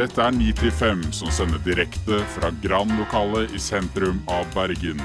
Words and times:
Dette 0.00 0.22
er 0.24 0.32
9 0.32 0.52
til 0.56 0.70
5 0.72 1.00
som 1.12 1.28
sender 1.28 1.60
direkte 1.60 2.22
fra 2.32 2.48
Grand-lokalet 2.62 3.50
i 3.52 3.58
sentrum 3.60 4.22
av 4.32 4.46
Bergen. 4.54 4.96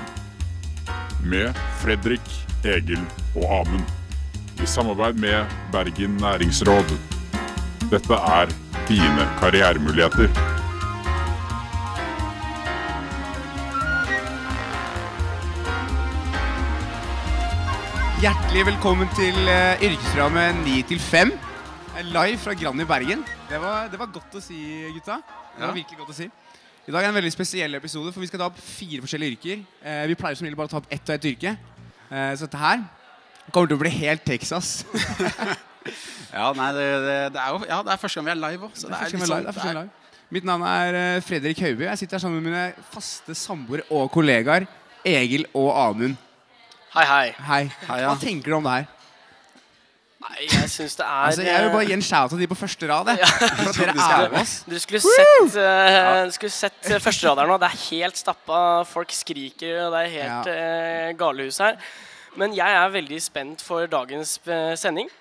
Med 1.20 1.58
Fredrik, 1.82 2.24
Egil 2.64 3.02
og 3.34 3.44
Amund. 3.58 3.90
I 4.56 4.68
samarbeid 4.72 5.20
med 5.20 5.52
Bergen 5.74 6.16
næringsråd. 6.22 6.94
Dette 7.92 8.20
er 8.40 8.54
dine 8.88 9.26
karrieremuligheter. 9.42 10.32
Hjertelig 18.24 18.64
velkommen 18.72 19.12
til 19.20 19.36
yrkesrammet 19.44 19.92
yrkesprogrammet 19.92 20.64
9 20.70 20.80
til 20.94 21.04
5. 21.10 21.36
Live 22.04 22.38
fra 22.44 22.54
Grand 22.54 22.82
i 22.82 22.86
Bergen. 22.86 23.22
Det 23.50 23.60
var, 23.62 23.88
det 23.88 24.00
var 24.00 24.10
godt 24.12 24.34
å 24.36 24.42
si, 24.44 24.58
gutta. 24.98 25.22
Det 25.56 25.64
var 25.64 25.76
virkelig 25.76 26.00
godt 26.02 26.12
å 26.12 26.16
si. 26.18 26.28
I 26.86 26.94
dag 26.94 27.06
er 27.06 27.10
en 27.10 27.16
veldig 27.18 27.32
spesiell 27.34 27.78
episode, 27.78 28.12
for 28.14 28.22
vi 28.22 28.28
skal 28.30 28.42
ta 28.42 28.50
opp 28.50 28.58
fire 28.60 29.00
forskjellige 29.06 29.38
yrker. 29.38 29.62
Eh, 29.80 30.02
vi 30.12 30.18
pleier 30.20 30.36
som 30.38 30.46
regel 30.46 30.58
bare 30.60 30.68
å 30.70 30.74
ta 30.74 30.82
opp 30.82 30.92
ett 30.92 31.08
og 31.08 31.16
ett 31.16 31.28
yrke. 31.32 31.54
Eh, 32.12 32.34
så 32.36 32.46
dette 32.46 32.60
her 32.60 32.84
kommer 33.48 33.72
til 33.72 33.80
å 33.80 33.84
bli 33.86 33.94
helt 34.02 34.26
Texas. 34.28 34.82
Ja, 36.36 36.48
nei, 36.58 36.72
det, 36.74 36.86
det, 37.04 37.18
det 37.36 37.40
er 37.40 37.52
jo 37.54 37.60
ja, 37.70 37.76
det 37.86 37.92
er 37.94 38.00
første 38.02 38.18
gang 38.18 38.26
vi 38.26 38.32
er 38.34 38.40
live 38.42 38.66
òg. 38.66 38.72
Det 38.74 38.88
er 38.90 39.04
første 39.06 39.20
er 39.22 39.30
live, 39.30 39.36
det 39.46 39.52
er 39.52 39.56
første 39.56 39.68
gang 39.68 39.76
vi 39.76 39.78
er 39.78 39.84
live. 39.84 40.24
Mitt 40.36 40.48
navn 40.50 40.64
er 40.68 40.98
eh, 41.00 41.20
Fredrik 41.24 41.62
Hauby, 41.62 41.86
Jeg 41.86 42.00
sitter 42.02 42.18
her 42.18 42.24
sammen 42.24 42.42
med 42.42 42.50
mine 42.50 42.88
faste 42.90 43.36
samboere 43.38 43.86
og 43.94 44.10
kollegaer 44.12 44.66
Egil 45.06 45.46
og 45.54 45.70
Amund. 45.78 46.18
Hei, 46.96 47.06
hei. 47.06 47.30
Hei. 47.38 47.62
Hei, 47.86 48.00
ja. 48.02 48.10
Hva 48.10 48.18
tenker 48.20 48.52
du 48.52 48.58
om 48.58 48.66
det 48.66 48.74
her? 48.80 48.90
Nei, 50.26 50.48
jeg 50.50 50.70
syns 50.74 50.96
det 50.98 51.06
er 51.06 51.28
Altså, 51.30 51.44
jeg 51.46 51.64
vil 51.64 51.72
bare 51.74 51.84
eh, 51.86 51.92
gi 51.92 51.96
en 51.96 52.06
shout 52.06 52.32
til 52.34 52.42
de 52.42 52.48
på 52.50 52.58
første 52.58 52.90
rad. 52.90 53.12
Ja. 53.22 53.30
For 53.30 53.70
at 53.70 53.78
dere 53.78 53.94
Du 53.94 54.02
er 54.02 54.34
med 54.34 54.42
oss. 54.42 54.56
Skulle 54.82 55.02
sett, 55.04 55.60
uh, 55.60 56.32
skulle 56.34 56.56
sett 56.56 56.90
uh, 56.90 56.98
førsteraderen 57.04 57.54
nå. 57.54 57.60
Det 57.62 57.70
er 57.70 57.84
helt 57.86 58.20
stappa. 58.20 58.60
Folk 58.90 59.14
skriker, 59.14 59.86
og 59.86 59.94
det 59.94 60.02
er 60.02 60.14
helt 60.16 60.52
eh, 60.56 61.14
galehus 61.20 61.62
her. 61.62 61.78
Men 62.40 62.56
jeg 62.56 62.80
er 62.82 62.92
veldig 62.92 63.20
spent 63.24 63.64
for 63.64 63.88
dagens 63.88 64.38
eh, 64.50 64.74
sending. 64.80 65.12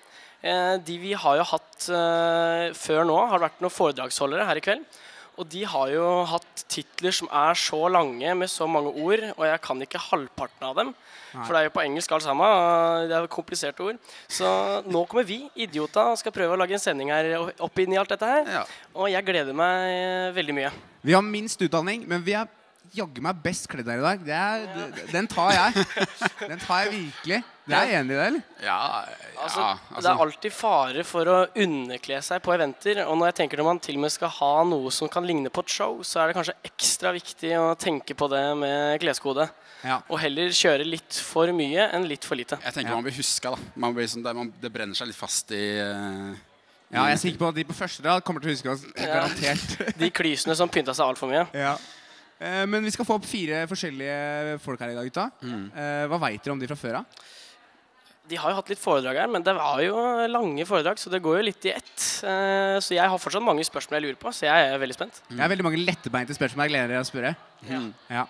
Uh, 0.45 0.77
de 0.85 0.99
vi 1.01 1.15
har 1.17 1.39
jo 1.39 1.45
hatt 1.55 1.87
eh, 1.89 2.67
før 2.77 3.07
nå, 3.09 3.17
har 3.31 3.41
vært 3.41 3.63
noen 3.65 3.73
foredragsholdere 3.73 4.45
her 4.49 4.61
i 4.61 4.65
kveld. 4.65 4.99
Og 5.41 5.49
de 5.51 5.63
har 5.67 5.91
jo 5.91 6.09
hatt 6.31 6.65
titler 6.71 7.15
som 7.15 7.31
er 7.33 7.57
så 7.59 7.81
lange 7.91 8.35
med 8.39 8.51
så 8.51 8.69
mange 8.71 8.93
ord, 8.93 9.25
og 9.35 9.47
jeg 9.49 9.63
kan 9.65 9.81
ikke 9.83 10.03
halvparten 10.11 10.69
av 10.69 10.77
dem. 10.79 10.93
For 11.35 11.51
det 11.53 11.61
er 11.61 11.69
jo 11.69 11.75
på 11.75 11.85
engelsk 11.85 12.15
alt 12.15 12.27
sammen. 12.27 13.09
Det 13.11 13.17
er 13.19 13.29
kompliserte 13.33 13.85
ord. 13.85 14.01
Så 14.31 14.49
nå 14.87 15.05
kommer 15.11 15.27
vi, 15.29 15.43
idiota, 15.67 16.11
og 16.13 16.21
skal 16.21 16.35
prøve 16.35 16.57
å 16.57 16.61
lage 16.61 16.77
en 16.79 16.83
sending 16.83 17.11
her 17.15 17.35
opp 17.43 17.83
inn 17.83 17.95
i 17.95 18.01
alt 18.01 18.15
dette 18.15 18.29
her. 18.29 18.51
Ja. 18.61 18.67
Og 18.95 19.11
jeg 19.13 19.27
gleder 19.27 19.57
meg 19.57 19.89
eh, 19.95 20.29
veldig 20.37 20.57
mye. 20.57 20.75
Vi 21.05 21.17
har 21.17 21.25
minst 21.27 21.61
utdanning, 21.65 22.07
men 22.09 22.23
vi 22.25 22.37
er 22.39 22.49
jaggu 22.95 23.21
meg 23.25 23.41
best 23.43 23.67
kledd 23.71 23.89
her 23.91 23.99
i 23.99 24.05
dag. 24.05 24.21
Det 24.27 24.35
er, 24.37 24.65
ja. 24.69 25.07
den 25.13 25.27
tar 25.31 25.51
jeg. 25.57 25.85
Den 26.45 26.61
tar 26.63 26.85
jeg 26.85 26.93
virkelig. 26.93 27.39
Du 27.65 27.73
er 27.73 27.91
enig 27.97 28.13
i 28.13 28.17
det, 28.19 28.25
eller? 28.29 28.43
Ja, 28.61 28.79
Altså, 29.41 29.61
altså. 29.65 30.01
Det 30.05 30.11
er 30.11 30.21
alltid 30.25 30.53
fare 30.55 31.05
for 31.09 31.29
å 31.33 31.37
underkle 31.65 32.19
seg 32.25 32.43
på 32.45 32.53
eventer. 32.55 33.01
Og 33.09 33.17
når 33.19 33.31
jeg 33.33 33.37
tenker 33.41 33.61
når 33.61 33.67
man 33.71 33.81
til 33.83 33.97
og 33.99 34.05
med 34.05 34.13
skal 34.15 34.31
ha 34.37 34.53
noe 34.69 34.93
som 34.95 35.09
kan 35.11 35.27
ligne 35.27 35.51
på 35.53 35.65
et 35.65 35.73
show, 35.75 35.99
så 36.07 36.21
er 36.23 36.31
det 36.31 36.37
kanskje 36.39 36.55
ekstra 36.69 37.13
viktig 37.17 37.51
å 37.59 37.67
tenke 37.81 38.17
på 38.17 38.29
det 38.33 38.45
med 38.61 39.01
kleskode. 39.03 39.49
Ja. 39.85 39.99
Og 40.09 40.21
heller 40.23 40.53
kjøre 40.55 40.87
litt 40.87 41.19
for 41.25 41.51
mye 41.57 41.89
enn 41.97 42.07
litt 42.09 42.25
for 42.25 42.39
lite. 42.41 42.57
jeg 42.63 42.73
tenker 42.79 42.93
Ja. 42.93 42.97
man 43.01 43.05
blir 43.09 43.17
huska, 43.19 43.53
da. 43.57 43.59
Man 43.77 43.97
blir 43.97 44.07
sånn, 44.09 44.23
det, 44.25 44.33
man, 44.37 44.53
det 44.61 44.73
brenner 44.73 44.97
seg 44.97 45.11
litt 45.11 45.19
fast 45.19 45.51
i 45.57 45.65
uh 45.81 46.35
Ja, 46.95 47.09
jeg 47.09 47.17
er 47.17 47.21
sikker 47.25 47.41
på 47.41 47.49
at 47.49 47.57
de 47.57 47.65
på 47.67 47.75
første 47.75 48.05
rad 48.05 48.23
kommer 48.23 48.41
til 48.45 48.53
å 48.53 48.55
huske 48.55 48.71
oss. 48.71 48.85
Ja. 48.95 49.09
Garantert. 49.17 49.97
De 49.99 50.11
klysene 50.15 50.55
som 50.55 50.71
pynta 50.71 50.95
seg 50.95 51.09
altfor 51.11 51.27
mye. 51.33 51.43
Ja. 51.57 51.73
Eh, 52.41 52.65
Men 52.67 52.83
vi 52.85 52.91
skal 52.91 53.07
få 53.07 53.17
opp 53.21 53.25
fire 53.29 53.65
forskjellige 53.71 54.59
folk 54.65 54.81
her 54.81 54.91
i 54.93 54.99
dag, 54.99 55.07
gutta. 55.09 55.29
Mm. 55.43 55.65
Eh, 55.75 56.05
Hva 56.11 56.19
veit 56.27 56.43
dere 56.43 56.53
om 56.57 56.59
de 56.61 56.67
fra 56.71 56.77
før 56.77 57.01
av? 57.03 57.25
De 58.27 58.37
har 58.41 58.51
jo 58.51 58.57
hatt 58.57 58.71
litt 58.73 58.81
foredrag 58.81 59.19
her, 59.21 59.29
men 59.29 59.43
det 59.45 59.53
var 59.55 59.83
jo 59.85 59.97
lange 60.33 60.65
foredrag, 60.65 60.97
så 60.97 61.11
det 61.13 61.21
går 61.21 61.43
jo 61.43 61.45
litt 61.45 61.67
i 61.69 61.75
ett. 61.75 62.05
Eh, 62.25 62.81
Så 62.81 62.95
jeg 62.97 63.05
har 63.05 63.19
fortsatt 63.21 63.45
mange 63.45 63.65
spørsmål 63.65 64.01
jeg 64.01 64.07
lurer 64.09 64.21
på, 64.23 64.33
så 64.33 64.47
jeg 64.49 64.73
er 64.73 64.79
veldig 64.81 64.95
spent. 64.97 65.21
Det 65.29 65.41
er 65.45 65.49
veldig 65.53 65.65
mange 65.67 65.85
lettbeinte 65.85 66.33
spørsmål 66.35 66.65
jeg 66.65 66.73
gleder 66.73 66.89
dere 66.89 67.05
å 67.05 67.11
spørre. 67.11 67.35
Mm. 67.69 67.93
Ja. 68.11 68.25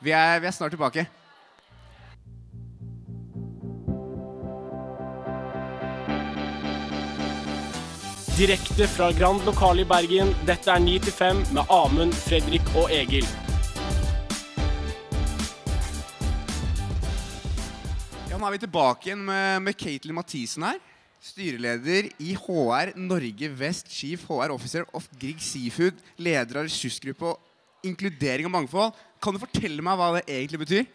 Vi 0.00 0.10
er, 0.16 0.40
vi 0.40 0.46
er 0.46 0.52
snart 0.56 0.72
tilbake. 0.72 1.06
Direkte 8.38 8.86
fra 8.86 9.08
Grand 9.12 9.42
Lokale 9.42 9.82
i 9.82 9.86
Bergen, 9.88 10.28
dette 10.46 10.70
er 10.70 10.78
9 10.78 10.92
til 11.02 11.10
5 11.10 11.38
med 11.56 11.72
Amund, 11.74 12.12
Fredrik 12.14 12.68
og 12.78 12.86
Egil. 12.94 13.26
Ja, 18.30 18.38
Nå 18.38 18.46
er 18.46 18.54
vi 18.54 18.60
tilbake 18.62 19.10
igjen 19.10 19.24
med, 19.26 19.64
med 19.66 19.74
Caitlin 19.74 20.14
Mathisen 20.14 20.68
her. 20.68 20.78
Styreleder 21.18 22.12
i 22.22 22.36
HR 22.38 22.94
Norge 22.94 23.50
Vest, 23.58 23.90
Chief 23.90 24.22
HR 24.30 24.54
Officer 24.54 24.86
of 24.94 25.10
Grieg 25.18 25.42
Seafood, 25.42 25.98
leder 26.14 26.62
av 26.62 26.70
ressursgruppe 26.70 27.32
og 27.32 27.90
inkludering 27.90 28.46
og 28.46 28.54
mangfold. 28.54 28.94
Kan 29.18 29.34
du 29.34 29.42
fortelle 29.42 29.82
meg 29.82 29.98
hva 29.98 30.12
det 30.20 30.28
egentlig 30.30 30.62
betyr? 30.62 30.86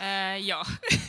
Eh, 0.00 0.38
ja, 0.46 0.62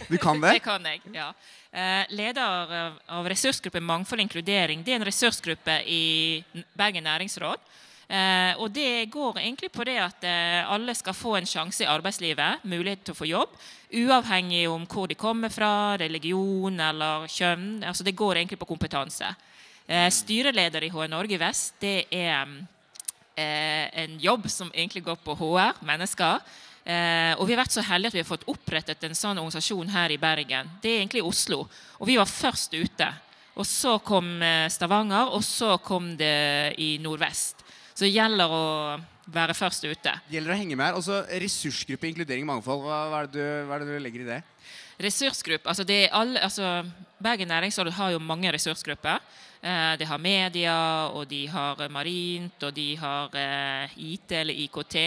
Du 0.07 0.17
kan 0.17 0.41
det? 0.41 0.53
det 0.53 0.59
kan 0.59 0.85
jeg. 0.85 1.01
ja. 1.13 1.33
Uh, 1.69 2.05
leder 2.17 2.95
av, 3.05 3.27
ressursgruppe 3.29 3.81
Mangfold 3.81 4.23
og 4.23 4.25
inkludering. 4.25 4.81
Det 4.83 4.95
er 4.95 4.97
en 4.97 5.05
ressursgruppe 5.05 5.75
i 5.85 6.41
Bergen 6.73 7.05
næringsråd. 7.05 7.61
Uh, 8.09 8.57
og 8.57 8.72
det 8.73 9.05
går 9.13 9.38
egentlig 9.38 9.69
på 9.69 9.85
det 9.85 9.99
at 10.01 10.25
alle 10.66 10.95
skal 10.97 11.13
få 11.13 11.35
en 11.38 11.45
sjanse 11.45 11.83
i 11.85 11.89
arbeidslivet, 11.89 12.66
mulighet 12.66 13.03
til 13.05 13.13
å 13.13 13.19
få 13.19 13.28
jobb, 13.29 13.53
uavhengig 13.94 14.63
om 14.69 14.88
hvor 14.89 15.05
de 15.09 15.17
kommer 15.17 15.53
fra, 15.53 15.94
religion 16.01 16.79
eller 16.81 17.28
kjønn. 17.29 17.83
Altså 17.85 18.03
Det 18.03 18.17
går 18.17 18.41
egentlig 18.41 18.57
på 18.57 18.69
kompetanse. 18.69 19.29
Styreleder 20.13 20.85
i 20.85 20.89
HR 20.94 21.09
Norge 21.09 21.38
Vest, 21.41 21.75
det 21.81 22.05
er 22.13 22.49
en 23.38 24.17
jobb 24.22 24.45
som 24.49 24.69
egentlig 24.73 25.01
går 25.05 25.17
på 25.25 25.33
HR, 25.38 25.79
mennesker. 25.85 26.41
Eh, 26.84 27.34
og 27.38 27.45
vi 27.45 27.53
har 27.53 27.62
vært 27.63 27.75
så 27.75 27.84
heldige 27.85 28.13
at 28.13 28.17
vi 28.17 28.22
har 28.23 28.29
fått 28.29 28.47
opprettet 28.50 29.03
en 29.06 29.17
sånn 29.17 29.38
organisasjon 29.38 29.91
her 29.94 30.13
i 30.16 30.19
Bergen. 30.22 30.69
Det 30.81 30.94
er 30.94 31.01
egentlig 31.01 31.23
i 31.23 31.28
Oslo. 31.28 31.63
Og 32.00 32.09
vi 32.09 32.17
var 32.19 32.29
først 32.29 32.73
ute. 32.78 33.09
Og 33.59 33.67
så 33.67 33.97
kom 34.06 34.38
eh, 34.45 34.69
Stavanger, 34.72 35.34
og 35.35 35.44
så 35.44 35.75
kom 35.84 36.13
det 36.19 36.75
i 36.79 36.94
Nordvest. 37.03 37.66
Så 37.94 38.06
det 38.06 38.13
gjelder 38.16 38.53
å 38.56 38.66
være 39.29 39.53
først 39.57 39.84
ute. 39.85 40.13
Det 40.29 40.38
Gjelder 40.38 40.56
å 40.56 40.59
henge 40.62 40.78
med 40.79 40.88
her. 40.88 41.00
Også 41.00 41.19
ressursgruppe, 41.44 42.07
inkludering 42.09 42.47
mangfold. 42.47 42.85
Hva, 42.85 43.01
er 43.19 43.28
det 43.28 43.35
du, 43.35 43.67
hva 43.67 43.75
er 43.75 43.84
det 43.84 43.97
du 43.97 44.06
legger 44.06 44.23
i 44.23 44.29
det? 44.29 44.40
Ressursgruppe, 45.00 45.69
altså 45.72 45.85
det 45.88 45.96
er 46.06 46.16
alle, 46.16 46.41
altså 46.44 46.81
Bergen 47.23 47.47
næringsråd 47.47 47.91
har 47.96 48.11
jo 48.11 48.19
mange 48.19 48.51
ressursgrupper. 48.51 49.22
Eh, 49.61 49.94
de 50.00 50.07
har 50.07 50.19
media, 50.23 50.75
og 51.11 51.28
de 51.28 51.46
har 51.51 51.84
marint, 51.91 52.63
og 52.63 52.73
de 52.75 52.88
har 53.00 53.35
eh, 53.35 53.96
IT 54.13 54.31
eller 54.40 54.59
IKT. 54.66 54.97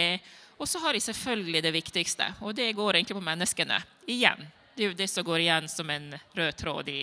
Og 0.57 0.67
så 0.69 0.79
har 0.79 0.93
de 0.93 1.01
selvfølgelig 1.03 1.63
det 1.65 1.73
viktigste, 1.75 2.27
og 2.41 2.55
det 2.55 2.69
går 2.77 2.95
egentlig 2.99 3.17
på 3.17 3.23
menneskene. 3.25 3.79
Igjen. 4.07 4.45
Det 4.75 4.85
er 4.85 4.91
jo 4.91 4.97
det 4.97 5.09
som 5.09 5.25
går 5.27 5.43
igjen 5.43 5.67
som 5.69 5.89
en 5.93 6.13
rød 6.37 6.53
tråd 6.57 6.89
i, 6.89 7.01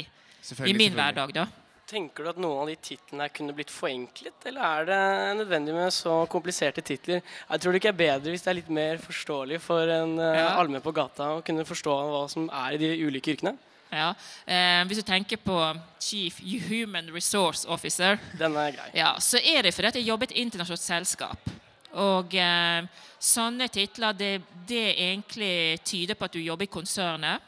i 0.67 0.73
min 0.75 0.95
hverdag, 0.97 1.35
da. 1.37 1.47
Tenker 1.91 2.23
du 2.23 2.31
at 2.31 2.39
noen 2.39 2.61
av 2.63 2.69
de 2.71 2.77
titlene 2.87 3.27
kunne 3.35 3.55
blitt 3.55 3.71
forenklet, 3.75 4.37
eller 4.47 4.63
er 4.63 4.85
det 4.87 4.99
nødvendig 5.41 5.75
med 5.75 5.91
så 5.95 6.21
kompliserte 6.31 6.85
titler? 6.87 7.19
Jeg 7.51 7.61
tror 7.63 7.75
det 7.75 7.81
ikke 7.83 7.91
er 7.91 7.99
bedre 7.99 8.31
hvis 8.31 8.45
det 8.47 8.53
er 8.53 8.59
litt 8.61 8.71
mer 8.71 9.01
forståelig 9.03 9.59
for 9.65 9.91
en 9.91 10.15
uh, 10.21 10.29
Ja. 10.39 10.53
allmenn 10.61 10.85
på 10.85 10.93
gata 10.95 11.33
å 11.35 11.43
kunne 11.43 11.67
forstå 11.67 11.97
hva 12.13 12.23
som 12.31 12.47
er 12.47 12.77
i 12.77 12.81
de 12.85 12.93
ulike 13.09 13.35
yrkene. 13.35 13.57
Ja. 13.91 14.13
Eh, 14.47 14.85
hvis 14.87 15.01
du 15.01 15.03
tenker 15.03 15.41
på 15.43 15.57
Chief 15.99 16.37
Human 16.69 17.11
Resource 17.11 17.67
Officer, 17.67 18.21
Den 18.39 18.55
er 18.55 18.71
grei. 18.77 18.87
Ja, 18.95 19.17
så 19.19 19.43
er 19.43 19.67
det 19.67 19.75
fordi 19.75 19.91
at 19.91 19.99
jeg 19.99 20.07
jobber 20.07 20.31
i 20.31 20.31
et 20.31 20.45
internasjonalt 20.45 20.85
selskap. 20.85 21.51
Og 21.99 22.35
eh, 22.39 22.85
sånne 23.19 23.67
titler, 23.73 24.13
det, 24.15 24.33
det 24.69 24.85
egentlig 24.95 25.81
tyder 25.85 26.15
på 26.15 26.25
at 26.29 26.33
du 26.37 26.41
jobber 26.43 26.69
i 26.69 26.71
konsernet. 26.71 27.41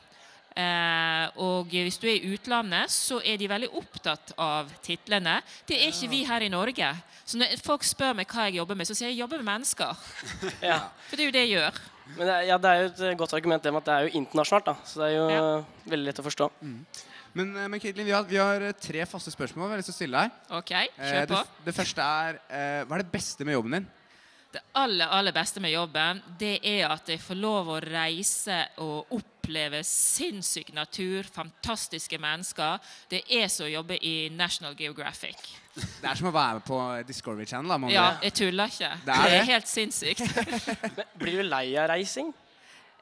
Eh, 0.52 1.28
og 1.40 1.70
hvis 1.72 1.96
du 1.96 2.04
er 2.10 2.18
i 2.18 2.32
utlandet, 2.34 2.90
så 2.92 3.20
er 3.24 3.38
de 3.40 3.46
veldig 3.48 3.70
opptatt 3.78 4.34
av 4.36 4.68
titlene. 4.84 5.38
Det 5.68 5.78
er 5.78 5.88
ikke 5.94 6.10
vi 6.12 6.24
her 6.28 6.44
i 6.44 6.50
Norge. 6.52 6.90
Så 7.24 7.38
når 7.40 7.54
folk 7.64 7.86
spør 7.86 8.18
meg 8.18 8.28
hva 8.28 8.48
jeg 8.50 8.58
jobber 8.58 8.76
med, 8.76 8.88
så 8.90 8.96
sier 8.98 9.08
jeg 9.08 9.16
jeg 9.16 9.22
jobber 9.24 9.40
med 9.40 9.48
mennesker. 9.54 9.96
Ja. 10.72 10.80
For 11.08 11.16
det 11.16 11.24
er 11.24 11.30
jo 11.30 11.36
det 11.38 11.44
jeg 11.46 11.54
gjør. 11.54 11.80
Men 12.16 12.26
det 12.28 12.34
er, 12.34 12.42
ja, 12.50 12.58
det 12.60 12.68
er 12.74 12.82
jo 12.82 12.90
et 12.90 13.00
eh, 13.08 13.16
godt 13.22 13.32
argument 13.38 13.62
det 13.64 13.72
med 13.72 13.80
at 13.80 13.88
det 13.88 13.94
er 13.94 14.04
jo 14.10 14.20
internasjonalt, 14.20 14.68
da. 14.68 14.74
Så 14.84 15.00
det 15.00 15.08
er 15.08 15.16
jo 15.16 15.24
Ja. 15.30 15.46
veldig 15.94 16.08
lett 16.10 16.20
å 16.20 16.26
forstå. 16.26 16.50
Men, 17.32 17.54
eh, 17.56 17.68
men 17.72 17.80
Caitlin, 17.80 18.04
vi 18.10 18.12
har, 18.12 18.26
vi 18.28 18.36
har 18.42 18.60
eh, 18.68 18.74
tre 18.76 19.06
faste 19.08 19.32
spørsmål 19.32 19.70
vi 19.70 19.76
har 19.78 19.80
lyst 19.80 19.88
til 19.88 19.96
å 19.96 20.00
stille 20.02 20.26
deg. 20.26 20.36
OK, 20.58 20.72
kjør 20.98 20.98
det, 20.98 21.22
Eh, 21.22 21.26
det, 21.32 21.64
det 21.70 21.74
første 21.78 22.10
er 22.26 22.40
eh, 22.50 22.84
Hva 22.84 22.98
er 22.98 23.04
det 23.06 23.12
beste 23.14 23.46
med 23.48 23.56
jobben 23.56 23.78
din? 23.78 23.88
Det 24.52 24.60
aller, 24.76 25.08
aller 25.08 25.32
beste 25.32 25.60
med 25.64 25.72
jobben, 25.72 26.18
det 26.38 26.58
er 26.68 26.90
at 26.92 27.08
jeg 27.08 27.20
får 27.24 27.38
lov 27.40 27.70
å 27.72 27.78
reise 27.80 28.58
og 28.84 29.14
oppleve 29.16 29.80
sinnssyk 29.88 30.74
natur, 30.76 31.24
fantastiske 31.32 32.18
mennesker. 32.20 32.76
Det 33.08 33.22
er 33.32 33.48
som 33.48 33.64
å 33.64 33.70
jobbe 33.72 33.96
i 34.04 34.28
National 34.36 34.76
Geographic. 34.76 35.40
Det 35.74 36.04
er 36.04 36.20
som 36.20 36.28
å 36.28 36.34
være 36.36 36.60
på 36.68 36.78
Discovery 37.08 37.46
Channel. 37.48 37.72
da, 37.80 37.88
Ja, 37.94 38.06
jeg 38.22 38.34
tuller 38.42 38.68
ikke. 38.68 38.92
Det 39.06 39.08
Det 39.08 39.32
er 39.32 39.38
er, 39.40 39.50
helt 39.54 39.68
sinnssykt. 39.72 40.20
Blir 41.20 41.40
du 41.40 41.48
lei 41.48 41.64
av 41.80 41.88
reising? 41.94 42.34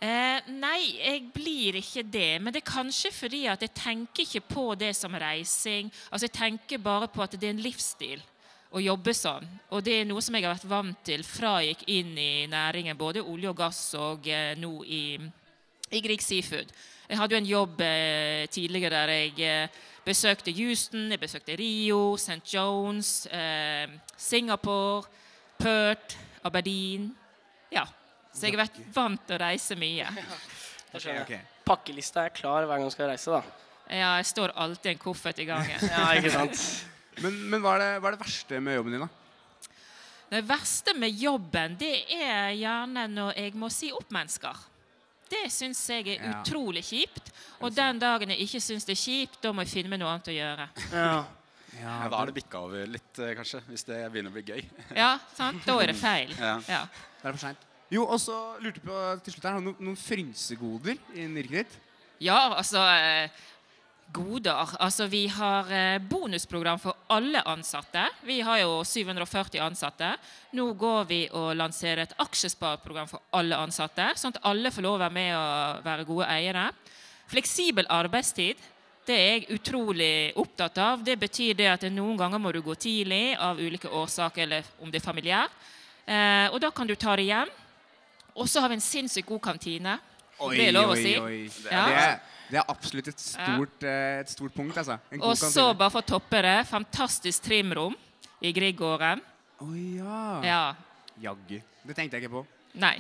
Eh, 0.01 0.41
nei, 0.55 0.79
jeg 0.97 1.27
blir 1.35 1.77
ikke 1.83 2.07
det. 2.09 2.41
Men 2.41 2.55
det 2.55 2.63
er 2.63 2.71
kanskje 2.73 3.11
fordi 3.13 3.43
at 3.51 3.61
jeg 3.67 3.75
tenker 3.77 4.23
ikke 4.23 4.41
på 4.55 4.69
det 4.79 4.95
som 4.97 5.13
reising. 5.13 5.91
Altså, 6.13 6.25
Jeg 6.31 6.33
tenker 6.39 6.79
bare 6.79 7.09
på 7.11 7.23
at 7.27 7.35
det 7.35 7.51
er 7.51 7.57
en 7.59 7.67
livsstil 7.67 8.23
å 8.71 8.83
jobbe 8.83 9.15
sånn. 9.17 9.47
Og 9.75 9.83
det 9.85 10.01
er 10.01 10.09
noe 10.09 10.23
som 10.23 10.37
jeg 10.37 10.47
har 10.47 10.55
vært 10.55 10.71
vant 10.71 11.03
til 11.07 11.25
fra 11.27 11.57
jeg 11.61 11.75
gikk 11.75 11.85
inn 11.97 12.15
i 12.19 12.47
næringen, 12.51 12.99
både 12.99 13.23
olje 13.23 13.51
og 13.51 13.59
gass 13.59 13.83
og 13.99 14.29
eh, 14.31 14.55
nå 14.59 14.73
i, 14.87 15.05
i 15.91 16.03
Grieg 16.05 16.23
Seafood. 16.23 16.71
Jeg 17.11 17.19
hadde 17.19 17.35
jo 17.35 17.41
en 17.41 17.51
jobb 17.51 17.81
eh, 17.83 18.45
tidligere 18.55 18.95
der 18.95 19.13
jeg 19.17 19.41
eh, 19.43 19.81
besøkte 20.07 20.55
Houston, 20.55 21.09
jeg 21.11 21.21
besøkte 21.23 21.57
Rio, 21.59 22.15
St. 22.17 22.45
Jones, 22.55 23.27
eh, 23.35 23.91
Singapore, 24.17 25.09
Perth, 25.59 26.15
Aberdeen. 26.47 27.11
Ja. 27.75 27.89
Så 28.31 28.47
jeg 28.47 28.55
har 28.55 28.63
vært 28.69 28.79
vant 28.95 29.27
til 29.27 29.35
å 29.35 29.41
reise 29.43 29.75
mye. 29.79 30.07
Okay. 30.95 31.19
Ok. 31.19 31.35
Pakkelista 31.67 32.29
er 32.29 32.35
klar 32.35 32.63
hver 32.63 32.79
gang 32.79 32.87
du 32.87 32.95
skal 32.95 33.11
reise, 33.11 33.35
da. 33.35 33.43
Ja, 33.91 34.15
jeg 34.21 34.31
står 34.31 34.55
alltid 34.55 34.93
en 34.95 35.03
koffert 35.03 35.43
i 35.43 35.49
gangen. 35.51 35.83
Ja, 35.91 36.13
ikke 36.15 36.31
sant? 36.31 36.63
Men, 37.21 37.37
men 37.53 37.61
hva, 37.65 37.75
er 37.77 37.83
det, 37.85 37.89
hva 38.03 38.11
er 38.11 38.17
det 38.17 38.23
verste 38.25 38.61
med 38.65 38.79
jobben 38.79 38.95
din, 38.97 39.05
da? 39.05 39.09
Det 40.31 40.43
verste 40.47 40.93
med 40.95 41.17
jobben, 41.19 41.73
det 41.81 41.95
er 42.15 42.53
gjerne 42.55 43.07
når 43.11 43.33
jeg 43.41 43.55
må 43.59 43.69
si 43.75 43.91
opp 43.93 44.13
mennesker. 44.15 44.61
Det 45.31 45.45
syns 45.53 45.81
jeg 45.91 46.07
er 46.17 46.23
Ja. 46.25 46.31
utrolig 46.41 46.83
kjipt. 46.87 47.31
Og 47.61 47.75
den 47.75 47.99
dagen 48.03 48.31
jeg 48.33 48.41
ikke 48.47 48.61
syns 48.63 48.87
det 48.87 48.95
er 48.97 49.03
kjipt, 49.03 49.41
da 49.43 49.53
må 49.55 49.63
jeg 49.67 49.73
finne 49.75 49.91
meg 49.93 50.01
noe 50.03 50.11
annet 50.15 50.31
å 50.31 50.35
gjøre. 50.35 50.69
Ja. 50.93 51.19
Ja, 51.81 52.09
da 52.11 52.19
er 52.23 52.27
det 52.27 52.35
bikka 52.35 52.59
over 52.67 52.87
litt, 52.91 53.19
eh, 53.23 53.35
kanskje, 53.39 53.61
hvis 53.71 53.85
det 53.87 53.99
begynner 54.11 54.33
å 54.33 54.35
bli 54.35 54.43
gøy. 54.43 54.65
Ja, 55.03 55.13
sant? 55.37 55.63
Da 55.67 55.77
er 55.81 55.87
det 55.93 55.97
feil. 56.01 56.33
Ja. 56.39 56.57
Ja. 56.67 56.81
Da 57.23 57.29
er 57.29 57.33
det 57.33 57.39
for 57.39 57.45
sent. 57.47 57.67
Jo, 57.91 58.05
og 58.07 58.19
så 58.23 58.35
lurte 58.63 58.79
jeg 58.81 58.87
på 58.87 58.99
til 59.25 59.35
slutt 59.35 59.45
her, 59.47 59.53
Har 59.55 59.61
du 59.63 59.67
noen, 59.71 59.79
noen 59.87 59.97
frynsegoder 59.99 60.99
i 61.15 61.27
yrket 61.27 61.51
ditt? 61.61 61.79
Ja, 62.23 62.41
altså 62.55 62.83
eh, 62.83 63.31
Goder. 64.13 64.75
Altså, 64.83 65.07
vi 65.07 65.27
har 65.31 65.69
eh, 65.73 65.99
bonusprogram 66.03 66.79
for 66.83 66.97
alle 67.15 67.43
ansatte. 67.47 68.03
Vi 68.27 68.41
har 68.41 68.59
jo 68.63 68.81
740 68.85 69.61
ansatte. 69.63 70.09
Nå 70.59 70.67
går 70.79 71.05
vi 71.07 71.21
og 71.37 71.53
lanserer 71.59 72.03
et 72.05 72.17
aksjespareprogram 72.19 73.11
for 73.11 73.23
alle 73.39 73.59
ansatte, 73.61 74.09
sånn 74.19 74.35
at 74.35 74.43
alle 74.51 74.73
får 74.75 74.87
lov 74.87 74.99
å 74.99 75.03
være 75.05 75.15
med 75.15 75.31
og 75.37 75.85
være 75.87 76.07
gode 76.09 76.29
eiere. 76.33 76.67
Fleksibel 77.31 77.87
arbeidstid. 77.91 78.59
Det 79.07 79.15
er 79.17 79.31
jeg 79.31 79.61
utrolig 79.61 80.33
opptatt 80.39 80.79
av. 80.83 81.05
Det 81.07 81.17
betyr 81.19 81.55
det 81.59 81.69
at 81.71 81.87
noen 81.93 82.19
ganger 82.19 82.43
må 82.43 82.53
du 82.55 82.61
gå 82.67 82.75
tidlig 82.75 83.37
av 83.39 83.63
ulike 83.63 83.89
årsaker, 83.89 84.43
eller 84.43 84.75
om 84.83 84.91
det 84.91 85.01
er 85.01 85.07
familiært. 85.07 85.55
Eh, 86.07 86.47
og 86.51 86.59
da 86.63 86.73
kan 86.75 86.89
du 86.91 86.97
ta 86.99 87.15
det 87.19 87.29
hjem. 87.31 87.51
Og 88.35 88.49
så 88.49 88.63
har 88.63 88.71
vi 88.73 88.79
en 88.79 88.85
sinnssykt 88.85 89.29
god 89.29 89.43
kantine. 89.43 89.99
det 90.51 90.67
er 90.67 90.75
lov 90.75 90.95
å 90.95 90.99
si. 90.99 91.15
Ja. 91.15 91.87
Det, 91.87 92.03
er, 92.03 92.21
det 92.51 92.59
er 92.59 92.67
absolutt 92.69 93.09
et 93.13 93.21
stort, 93.23 93.85
ja. 93.87 94.21
et 94.21 94.31
stort 94.31 94.55
punkt, 94.55 94.77
altså. 94.77 94.99
En 95.15 95.23
Og 95.23 95.37
så, 95.39 95.71
bare 95.79 95.93
for 95.95 96.03
å 96.03 96.09
toppe 96.17 96.43
det, 96.43 96.57
fantastisk 96.71 97.47
trimrom 97.47 97.95
i 98.43 98.53
Griegården. 98.57 99.23
Å 99.61 99.69
ja. 99.77 100.21
Ja. 100.45 100.63
Jaggu. 101.21 101.61
Det 101.87 101.97
tenkte 101.97 102.19
jeg 102.19 102.27
ikke 102.27 102.41
på. 102.41 102.45
Nei. 102.81 102.97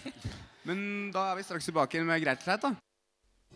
Men 0.68 1.10
da 1.12 1.30
er 1.30 1.38
vi 1.38 1.46
straks 1.46 1.68
tilbake 1.68 2.00
med 2.04 2.22
Greit 2.22 2.44
og 2.44 2.64
da. 2.64 2.74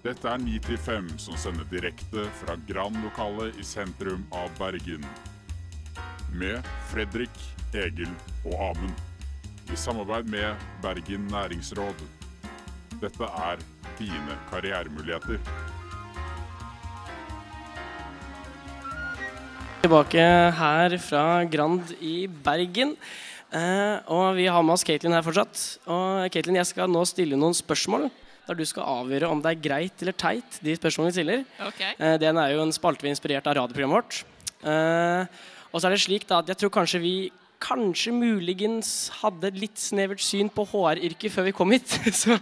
Dette 0.02 0.26
er 0.26 0.40
9-5 0.42 1.12
som 1.22 1.36
sender 1.38 1.68
direkte 1.70 2.24
fra 2.40 2.56
Grand-lokalet 2.68 3.60
i 3.60 3.66
sentrum 3.66 4.24
av 4.34 4.50
Bergen. 4.58 5.04
Med 6.34 6.66
Fredrik, 6.90 7.36
Egil 7.76 8.10
og 8.42 8.56
Amund. 8.72 8.98
I 9.70 9.78
samarbeid 9.78 10.28
med 10.32 10.66
Bergen 10.82 11.28
næringsråd. 11.30 12.02
Dette 13.02 13.26
er 13.26 13.62
dine 13.98 14.38
karrieremuligheter. 14.50 15.40
Tilbake 19.82 20.24
her 20.54 20.94
fra 21.02 21.24
Grand 21.50 21.90
i 21.98 22.28
Bergen. 22.30 22.94
Eh, 23.52 23.96
og 24.06 24.36
vi 24.38 24.46
har 24.46 24.62
med 24.62 24.76
oss 24.76 24.86
Caitlin 24.86 25.16
her 25.16 25.24
fortsatt. 25.26 25.58
Og 25.90 26.30
Caitlin, 26.32 26.60
jeg 26.60 26.70
skal 26.70 26.92
nå 26.92 27.02
stille 27.10 27.38
noen 27.38 27.56
spørsmål. 27.56 28.06
Der 28.46 28.58
du 28.58 28.62
skal 28.66 28.86
avgjøre 29.02 29.30
om 29.30 29.42
det 29.42 29.50
er 29.52 29.64
greit 29.64 30.02
eller 30.02 30.14
teit, 30.18 30.60
de 30.62 30.74
spørsmålene 30.78 31.10
vi 31.10 31.18
stiller. 31.18 31.44
Okay. 31.68 31.92
Eh, 31.98 32.16
den 32.22 32.38
er 32.38 32.54
jo 32.54 32.62
en 32.62 32.74
spalte 32.74 33.02
vi 33.02 33.10
er 33.10 33.16
inspirert 33.16 33.50
av 33.50 33.58
radioprogrammet 33.58 33.98
vårt. 33.98 34.22
Eh, 34.62 35.42
og 35.72 35.80
så 35.80 35.88
er 35.88 35.96
det 35.96 36.02
slik 36.04 36.30
da 36.30 36.40
at 36.42 36.54
jeg 36.54 36.62
tror 36.62 36.74
kanskje 36.78 37.02
vi 37.02 37.16
kanskje 37.62 38.12
muligens 38.14 38.90
hadde 39.20 39.48
et 39.48 39.60
litt 39.62 39.78
snevert 39.80 40.22
syn 40.22 40.50
på 40.52 40.64
HR-yrket 40.72 41.32
før 41.34 41.46
vi 41.46 41.54
kom 41.56 41.74
hit. 41.74 41.94
Så 42.22 42.36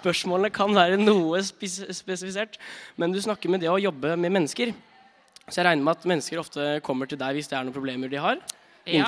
spørsmålene 0.00 0.50
kan 0.54 0.74
være 0.74 0.98
noe 1.00 1.42
spes 1.46 1.80
spesifisert. 2.00 2.58
Men 3.00 3.14
du 3.14 3.20
snakker 3.22 3.52
med 3.52 3.62
det 3.64 3.70
å 3.70 3.80
jobbe 3.80 4.16
med 4.18 4.34
mennesker. 4.34 4.74
Så 5.46 5.60
jeg 5.60 5.68
regner 5.68 5.86
med 5.86 5.98
at 5.98 6.08
mennesker 6.08 6.40
ofte 6.40 6.68
kommer 6.84 7.08
til 7.10 7.20
deg 7.20 7.36
hvis 7.36 7.50
det 7.50 7.58
er 7.58 7.66
noen 7.66 7.76
problemer 7.76 8.10
de 8.10 8.20
har. 8.20 8.40
Ja. 8.88 9.06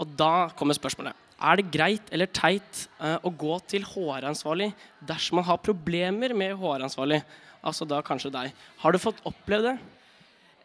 Og 0.00 0.16
da 0.18 0.48
kommer 0.58 0.76
spørsmålet. 0.78 1.18
Er 1.42 1.58
det 1.58 1.70
greit 1.74 2.12
eller 2.14 2.30
teit 2.30 2.84
uh, 3.02 3.18
å 3.26 3.30
gå 3.34 3.56
til 3.70 3.84
HR-ansvarlig 3.86 4.70
dersom 5.06 5.40
man 5.40 5.48
har 5.48 5.58
problemer 5.62 6.34
med 6.38 6.54
HR-ansvarlig? 6.58 7.20
Altså 7.62 7.86
da 7.86 7.98
kanskje 8.06 8.30
deg. 8.34 8.54
Har 8.82 8.94
du 8.94 9.02
fått 9.02 9.20
opplevd 9.28 9.72
det? 9.72 9.76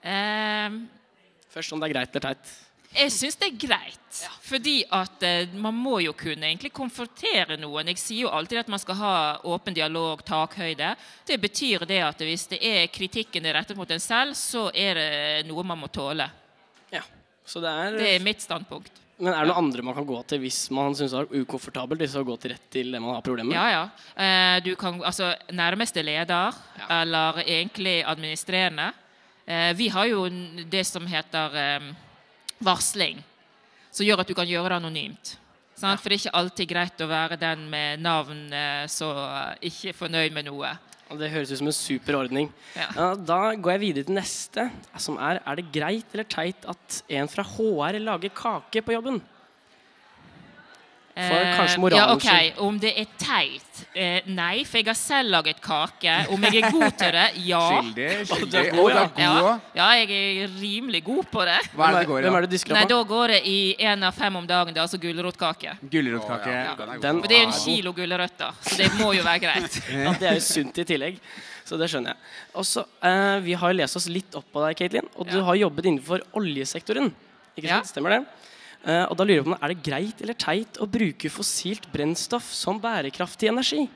Um, 0.05 0.85
Først 1.53 1.73
om 1.73 1.81
det 1.81 1.89
er 1.89 1.95
greit 1.95 2.13
eller 2.13 2.25
teit. 2.27 2.49
Jeg 2.95 3.11
syns 3.13 3.37
det 3.39 3.49
er 3.51 3.57
greit. 3.59 4.19
Fordi 4.47 4.77
at 4.95 5.23
eh, 5.25 5.55
man 5.59 5.75
må 5.75 5.99
jo 6.01 6.13
kunne 6.17 6.47
egentlig 6.47 6.71
konfrontere 6.75 7.57
noen. 7.59 7.91
Jeg 7.91 8.01
sier 8.01 8.25
jo 8.25 8.33
alltid 8.33 8.63
at 8.63 8.71
man 8.71 8.81
skal 8.81 8.97
ha 9.01 9.15
åpen 9.45 9.75
dialog, 9.77 10.23
takhøyde. 10.25 10.93
Det 11.27 11.37
betyr 11.41 11.85
det 11.89 11.99
at 12.05 12.23
hvis 12.23 12.47
det 12.53 12.61
er 12.63 12.87
kritikken 12.93 13.45
er 13.45 13.59
rettet 13.59 13.77
mot 13.77 13.91
en 13.91 14.01
selv, 14.01 14.37
så 14.39 14.69
er 14.73 15.01
det 15.01 15.09
noe 15.49 15.65
man 15.67 15.83
må 15.83 15.91
tåle. 15.93 16.29
Ja. 16.93 17.03
Så 17.45 17.61
det 17.63 17.69
er, 17.69 17.99
Det 17.99 18.15
er 18.15 18.25
mitt 18.25 18.41
standpunkt. 18.43 19.03
Men 19.17 19.33
er 19.33 19.45
det 19.45 19.49
noen 19.49 19.65
andre 19.65 19.83
man 19.85 19.95
kan 19.97 20.05
gå 20.05 20.17
til 20.29 20.43
hvis 20.43 20.59
man 20.73 20.93
syns 20.97 21.13
det 21.15 21.23
er 21.23 21.41
ukomfortabelt? 21.41 22.01
Hvis 22.03 22.17
å 22.19 22.25
gå 22.25 22.35
til 22.41 22.53
rett 22.53 22.67
til 22.73 22.91
det 22.93 23.01
man 23.01 23.15
har 23.15 23.23
problemer 23.25 23.49
med? 23.49 23.57
Ja, 23.57 23.67
ja. 23.73 23.85
Eh, 24.13 24.57
du 24.65 24.75
kan, 24.77 24.99
altså, 25.01 25.31
nærmeste 25.49 26.03
leder, 26.05 26.57
eller 26.99 27.41
egentlig 27.43 28.03
administrerende. 28.05 28.91
Eh, 29.45 29.71
vi 29.79 29.87
har 29.89 30.09
jo 30.11 30.27
det 30.69 30.83
som 30.85 31.07
heter 31.09 31.57
eh, 31.57 31.89
varsling, 32.63 33.21
som 33.91 34.05
gjør 34.05 34.23
at 34.23 34.29
du 34.29 34.35
kan 34.37 34.49
gjøre 34.49 34.71
det 34.71 34.79
anonymt. 34.79 35.37
Sant? 35.77 36.01
For 36.01 36.09
det 36.09 36.17
er 36.17 36.23
ikke 36.23 36.37
alltid 36.39 36.69
greit 36.71 37.01
å 37.05 37.09
være 37.09 37.37
den 37.37 37.67
med 37.69 38.01
navn 38.01 38.47
eh, 38.49 38.85
som 38.89 39.17
ikke 39.61 39.91
er 39.91 39.97
fornøyd 39.97 40.33
med 40.33 40.47
noe. 40.49 40.73
Det 41.07 41.29
høres 41.31 41.53
ut 41.53 41.61
som 41.61 41.69
en 41.69 41.75
super 41.75 42.17
ordning. 42.19 42.49
Ja, 42.75 43.13
da 43.15 43.53
går 43.55 43.77
jeg 43.77 43.83
videre 43.85 44.07
til 44.09 44.17
neste, 44.17 44.65
som 44.99 45.15
er 45.23 45.39
Er 45.39 45.59
det 45.59 45.69
greit 45.71 46.11
eller 46.11 46.27
teit 46.27 46.65
at 46.67 46.97
en 47.07 47.29
fra 47.31 47.45
HR 47.47 48.01
lager 48.03 48.33
kake 48.35 48.83
på 48.83 48.97
jobben? 48.97 49.21
For 51.17 51.45
kanskje 51.57 51.79
moralen 51.81 52.19
ja, 52.21 52.33
ok, 52.53 52.59
Om 52.61 52.75
det 52.79 52.91
er 53.01 53.07
teit? 53.17 53.63
Eh, 53.97 54.21
nei, 54.29 54.63
for 54.69 54.77
jeg 54.77 54.85
har 54.85 54.97
selv 54.99 55.31
laget 55.33 55.57
kake. 55.65 56.13
Om 56.29 56.43
jeg 56.45 56.59
er 56.61 56.71
god 56.75 56.91
til 56.99 57.11
det? 57.15 57.23
Ja. 57.47 57.61
Skyldig, 57.71 58.09
skyldig. 58.29 58.61
Og 58.73 58.77
god, 58.77 58.91
ja. 58.91 59.05
Ja, 59.17 59.53
ja, 59.79 59.87
jeg 60.03 60.43
er 60.43 60.53
rimelig 60.61 61.03
god 61.07 61.25
på 61.33 61.45
det. 61.49 61.57
Hva 61.73 61.87
er 61.89 61.97
det 61.97 62.03
det 62.03 62.07
går 62.11 62.19
i? 62.19 62.23
Hvem 62.27 62.37
er 62.37 62.45
det 62.45 62.49
du 62.51 62.55
disker 62.55 62.77
Nei, 62.77 62.83
på? 62.85 62.91
da 62.93 62.99
går 63.13 63.33
det 63.33 63.41
i 63.49 63.57
én 63.89 64.05
av 64.05 64.13
fem 64.19 64.35
om 64.37 64.45
dagen. 64.49 64.73
Det 64.75 64.81
er 64.81 64.85
altså 64.85 64.99
gulrotkake. 65.01 65.73
Gulrotkake. 65.89 66.53
Oh, 66.53 66.57
ja, 66.69 66.75
den 66.77 66.93
er 66.93 67.01
god. 67.01 67.21
For 67.25 67.33
det 67.33 67.39
er 67.41 67.45
en 67.49 67.57
kilo 67.65 67.93
gulrøtter, 67.97 68.61
så 68.61 68.77
det 68.83 68.89
må 69.01 69.11
jo 69.17 69.25
være 69.25 69.39
greit. 69.47 69.81
Ja, 70.05 70.13
det 70.21 70.29
er 70.29 70.37
jo 70.37 70.45
sunt 70.45 70.77
i 70.77 70.85
tillegg. 70.93 71.17
Så 71.67 71.75
det 71.81 71.89
skjønner 71.91 72.13
jeg. 72.13 72.19
Også, 72.61 72.85
eh, 73.03 73.39
Vi 73.43 73.55
har 73.59 73.73
lest 73.75 73.97
oss 73.99 74.05
litt 74.07 74.35
opp 74.39 74.45
på 74.53 74.61
deg, 74.67 74.77
Caitlin. 74.79 75.09
Og 75.17 75.25
du 75.27 75.39
Ja. 75.39 75.43
har 75.49 75.55
jobbet 75.65 75.85
innenfor 75.89 76.21
oljesektoren. 76.37 77.09
Ikke 77.57 77.67
Ja. 77.67 77.81
sant? 77.81 77.89
Stemmer 77.95 78.09
det? 78.13 78.21
Eh, 78.83 79.05
og 79.05 79.15
da 79.17 79.25
lurer 79.25 79.39
jeg 79.39 79.47
på 79.47 79.53
om 79.53 79.57
Er 79.61 79.73
det 79.73 79.85
greit 79.85 80.21
eller 80.21 80.37
teit 80.37 80.77
å 80.81 80.89
bruke 80.89 81.31
fossilt 81.33 81.89
brennstoff 81.93 82.51
som 82.53 82.81
bærekraftig 82.81 83.49
energi? 83.49 83.87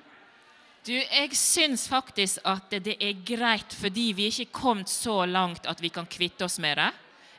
Du, 0.82 0.96
jeg 0.96 1.36
syns 1.38 1.86
faktisk 1.86 2.42
at 2.50 2.74
det 2.82 2.96
er 2.98 3.20
greit, 3.22 3.70
fordi 3.78 4.08
vi 4.18 4.26
er 4.26 4.34
ikke 4.34 4.62
kommet 4.64 4.90
så 4.90 5.20
langt 5.30 5.68
at 5.70 5.82
vi 5.84 5.92
kan 5.94 6.08
kvitte 6.10 6.48
oss 6.48 6.58
med 6.64 6.80
det. 6.82 6.90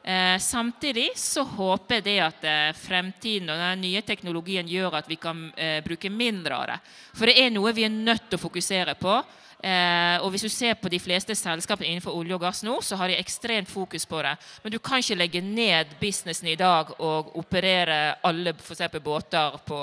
Eh, 0.04 0.38
samtidig 0.38 1.08
så 1.18 1.42
håper 1.46 2.00
jeg 2.00 2.04
det 2.06 2.16
at 2.22 2.44
eh, 2.46 2.70
fremtiden 2.74 3.50
og 3.50 3.58
den 3.58 3.84
nye 3.84 4.02
teknologien 4.06 4.66
gjør 4.66 4.96
at 4.98 5.10
vi 5.10 5.18
kan 5.18 5.44
eh, 5.54 5.78
bruke 5.82 6.10
mindre 6.10 6.58
av 6.58 6.64
det. 6.70 6.78
For 7.18 7.30
det 7.30 7.36
er 7.38 7.52
noe 7.54 7.74
vi 7.74 7.86
er 7.86 7.94
nødt 7.94 8.26
til 8.30 8.38
å 8.38 8.42
fokusere 8.42 8.96
på. 8.98 9.20
Eh, 9.62 10.16
og 10.18 10.32
hvis 10.34 10.42
du 10.42 10.50
ser 10.50 10.74
på 10.74 10.90
de 10.90 10.98
fleste 10.98 11.36
selskapene 11.38 11.92
innenfor 11.92 12.16
olje 12.18 12.34
og 12.34 12.42
gass 12.42 12.64
nå, 12.66 12.80
så 12.82 12.96
har 12.98 13.12
de 13.12 13.18
ekstremt 13.20 13.70
fokus 13.70 14.06
på 14.10 14.22
det. 14.26 14.34
Men 14.64 14.74
du 14.74 14.78
kan 14.82 14.98
ikke 14.98 15.18
legge 15.20 15.42
ned 15.44 15.94
businessen 16.00 16.50
i 16.50 16.58
dag 16.58 16.90
og 16.98 17.36
operere 17.38 18.16
alle 18.26 18.56
for 18.58 18.74
eksempel, 18.74 19.04
båter 19.04 19.60
på, 19.66 19.78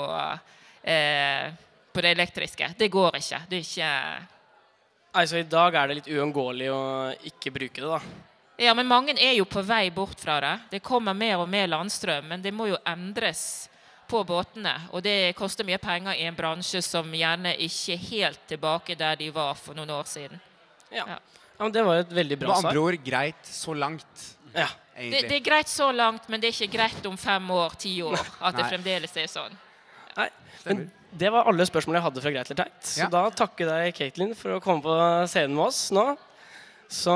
eh, 0.84 1.48
på 1.92 2.04
det 2.04 2.12
elektriske. 2.12 2.74
Det 2.76 2.90
går 2.92 3.16
ikke. 3.22 3.40
Det 3.48 3.56
er 3.56 3.66
ikke 3.68 3.94
Altså, 5.10 5.40
I 5.40 5.42
dag 5.42 5.74
er 5.74 5.88
det 5.88 5.94
litt 5.98 6.10
uunngåelig 6.14 6.68
å 6.70 6.82
ikke 7.26 7.50
bruke 7.50 7.80
det, 7.82 7.88
da. 7.88 7.98
Ja, 8.62 8.74
men 8.78 8.86
mange 8.86 9.16
er 9.18 9.32
jo 9.34 9.46
på 9.48 9.62
vei 9.66 9.90
bort 9.90 10.20
fra 10.20 10.36
det. 10.44 10.52
Det 10.70 10.82
kommer 10.86 11.16
mer 11.18 11.40
og 11.42 11.48
mer 11.50 11.66
landstrøm, 11.66 12.28
men 12.28 12.42
det 12.44 12.52
må 12.54 12.68
jo 12.68 12.78
endres 12.86 13.69
på 14.10 14.20
båtene. 14.26 14.74
Og 14.92 15.02
det 15.06 15.32
koster 15.38 15.66
mye 15.68 15.78
penger 15.82 16.18
i 16.18 16.26
en 16.28 16.36
bransje 16.36 16.82
som 16.84 17.08
gjerne 17.14 17.54
ikke 17.66 17.94
er 17.94 18.04
helt 18.10 18.44
tilbake 18.50 18.96
der 18.98 19.18
de 19.20 19.30
var 19.34 19.54
for 19.58 19.78
noen 19.78 19.92
år 19.94 20.08
siden. 20.10 20.40
Ja. 20.90 21.06
Ja. 21.06 21.18
ja 21.56 21.64
men 21.64 21.72
Det 21.72 21.86
var 21.86 22.02
et 22.02 22.14
veldig 22.20 22.38
bra 22.42 22.54
svar. 22.56 22.70
andre 22.70 22.84
ord 22.84 23.02
greit 23.06 23.42
så 23.46 23.74
langt, 23.74 24.28
Ja. 24.54 24.68
Det, 25.00 25.22
det 25.30 25.36
er 25.38 25.40
greit 25.40 25.68
så 25.70 25.86
langt, 25.96 26.26
men 26.28 26.40
det 26.42 26.50
er 26.50 26.52
ikke 26.52 26.74
greit 26.74 27.06
om 27.08 27.14
fem 27.16 27.46
år, 27.54 27.72
ti 27.80 27.94
år, 28.04 28.18
at 28.44 28.56
det 28.58 28.66
fremdeles 28.68 29.14
er 29.16 29.30
sånn. 29.32 29.54
Nei, 30.18 30.26
men 30.66 30.82
det 31.16 31.30
var 31.32 31.46
alle 31.48 31.64
spørsmål 31.64 31.96
jeg 31.96 32.04
hadde 32.04 32.24
fra 32.24 32.32
Greit 32.34 32.50
eller 32.50 32.64
teit. 32.64 32.82
Så 32.84 33.00
Ja. 33.00 33.08
da 33.08 33.22
takker 33.30 33.64
jeg 33.64 33.70
deg, 33.70 33.94
Caitlin, 33.96 34.34
for 34.36 34.58
å 34.58 34.60
komme 34.60 34.82
på 34.84 34.96
scenen 35.30 35.56
med 35.56 35.70
oss 35.70 35.90
nå. 35.94 36.04
Så 36.90 37.14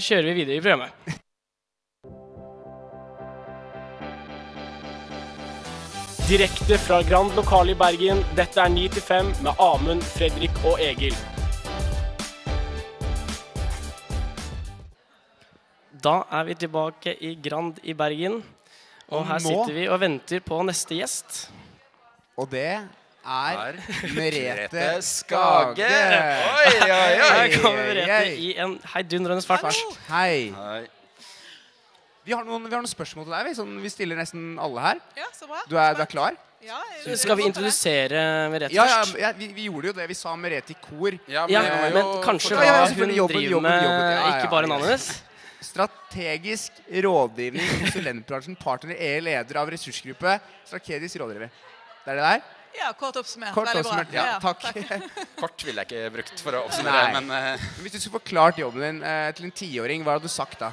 kjører 0.00 0.30
vi 0.30 0.44
videre 0.44 0.56
i 0.56 0.64
programmet. 0.64 1.20
Direkte 6.28 6.78
fra 6.80 7.02
Grand 7.04 7.34
lokale 7.36 7.74
i 7.74 7.76
Bergen, 7.76 8.22
dette 8.36 8.60
er 8.62 8.70
9 8.72 8.86
til 8.94 9.02
5 9.04 9.26
med 9.44 9.60
Amund, 9.60 10.02
Fredrik 10.14 10.56
og 10.64 10.78
Egil. 10.80 11.12
Da 16.04 16.14
er 16.32 16.44
vi 16.48 16.54
tilbake 16.60 17.14
i 17.24 17.34
Grand 17.44 17.76
i 17.82 17.92
Bergen. 17.96 18.40
Og 19.08 19.18
Og 19.20 19.26
her 19.26 19.38
nå- 19.38 19.48
sitter 19.48 19.74
vi 19.76 19.86
og 19.88 20.00
venter 20.00 20.40
på 20.40 20.62
neste 20.64 20.94
gjest. 20.96 21.50
Og 22.38 22.48
det 22.50 22.64
er 22.64 22.86
Merete 24.14 24.14
Merete 24.16 25.02
Skage. 25.02 25.84
Oi, 25.84 26.72
oi, 26.80 26.90
oi. 26.90 27.14
Her 27.20 27.60
kommer 27.62 27.84
Merete 27.94 28.36
i 28.36 28.54
en 28.58 28.78
heidundrende 28.94 29.42
fart. 29.46 29.76
Hei. 30.08 30.50
Nei. 30.56 30.86
Vi 32.24 32.32
har, 32.32 32.44
noen, 32.46 32.64
vi 32.64 32.72
har 32.72 32.80
noen 32.80 32.88
spørsmål 32.88 33.26
til 33.26 33.34
deg. 33.34 33.46
Vi, 33.50 33.54
sånn, 33.58 33.72
vi 33.84 33.90
stiller 33.92 34.16
nesten 34.16 34.54
alle 34.62 34.80
her. 34.80 35.00
Ja, 35.18 35.28
så 35.36 35.48
bra. 35.50 35.60
Du 35.68 35.76
er, 35.76 35.96
du 35.96 36.00
er 36.04 36.08
klar? 36.08 36.38
Ja, 36.64 36.78
Så 37.04 37.18
skal 37.20 37.36
vi 37.36 37.44
introdusere 37.44 38.20
Merete 38.48 38.72
Ja, 38.72 38.86
ja, 38.88 39.00
først? 39.02 39.18
ja 39.20 39.32
vi, 39.36 39.50
vi 39.52 39.66
gjorde 39.66 39.90
jo 39.90 39.94
det. 39.98 40.06
Vi 40.08 40.16
sa 40.16 40.32
Merete 40.40 40.72
i 40.72 40.78
kor. 40.80 41.12
Ja, 41.28 41.44
Ja, 41.52 41.60
vi 41.60 41.90
jo 41.90 41.98
men 41.98 42.08
kanskje 42.24 42.56
hva 42.56 42.64
ja, 42.64 42.78
hun. 42.88 43.12
Jobben, 43.12 43.36
driver 43.36 43.64
med. 43.66 43.84
Ja, 43.84 43.90
ja, 44.14 44.22
ikke 44.38 44.52
bare 44.54 44.64
ja. 44.64 44.72
navnet 44.72 44.88
hennes. 44.94 45.10
Strategisk 45.64 46.80
rådgivning, 47.04 47.68
konsulentbransjen, 47.82 48.56
partner 48.60 48.96
er 48.96 49.20
leder 49.24 49.60
av 49.60 49.72
ressursgruppe. 49.74 50.38
Strategisk 50.68 51.20
rådgiver. 51.20 51.52
Det 52.04 52.12
er 52.14 52.20
det 52.20 52.24
der? 52.30 52.48
Ja, 52.74 52.88
kort 52.98 53.20
oppsummert. 53.20 53.52
Kort 53.54 53.68
Veldig 53.68 53.84
bra. 53.84 54.00
oppsummert. 54.00 54.16
Ja, 54.16 54.40
takk. 54.40 54.64
Kort 55.42 55.62
ville 55.68 55.84
jeg 55.84 55.92
ikke 55.92 56.16
brukt 56.16 56.40
for 56.42 56.56
å 56.58 56.64
oppsummere, 56.66 57.04
Nei. 57.04 57.20
men 57.20 57.30
uh... 57.30 57.68
Men 57.76 57.84
Hvis 57.84 57.94
du 57.94 58.00
skulle 58.00 58.18
forklart 58.18 58.58
jobben 58.64 58.82
din 58.82 59.04
uh, 59.04 59.28
til 59.36 59.46
en 59.46 59.54
tiåring, 59.60 60.02
hva 60.06 60.16
hadde 60.16 60.26
du 60.26 60.32
sagt 60.32 60.58
da? 60.64 60.72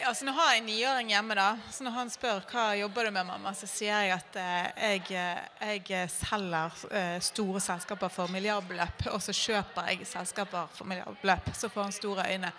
Ja, 0.00 0.14
så 0.14 0.24
nå 0.24 0.32
har 0.32 0.54
jeg 0.54 0.62
en 0.62 0.68
niåring 0.70 1.10
hjemme, 1.12 1.34
da. 1.36 1.50
Så 1.68 1.84
når 1.84 1.92
han 1.92 2.10
spør 2.12 2.38
hva 2.48 2.62
jobber 2.78 3.04
du 3.04 3.10
med, 3.12 3.26
mamma, 3.28 3.50
så 3.56 3.66
sier 3.68 4.06
jeg 4.06 4.14
at 4.14 4.38
eh, 4.40 4.94
jeg, 4.94 5.02
eh, 5.12 5.74
jeg 5.90 6.08
selger 6.14 6.78
eh, 6.88 7.18
store 7.24 7.60
selskaper 7.60 8.12
for 8.14 8.32
milliardbeløp, 8.32 9.04
og 9.12 9.20
så 9.20 9.34
kjøper 9.36 9.90
jeg 9.92 10.08
selskaper 10.08 10.72
for 10.72 10.88
milliardbeløp. 10.88 11.52
Så 11.52 11.68
får 11.68 11.84
han 11.84 11.92
store 11.92 12.24
øyne. 12.32 12.52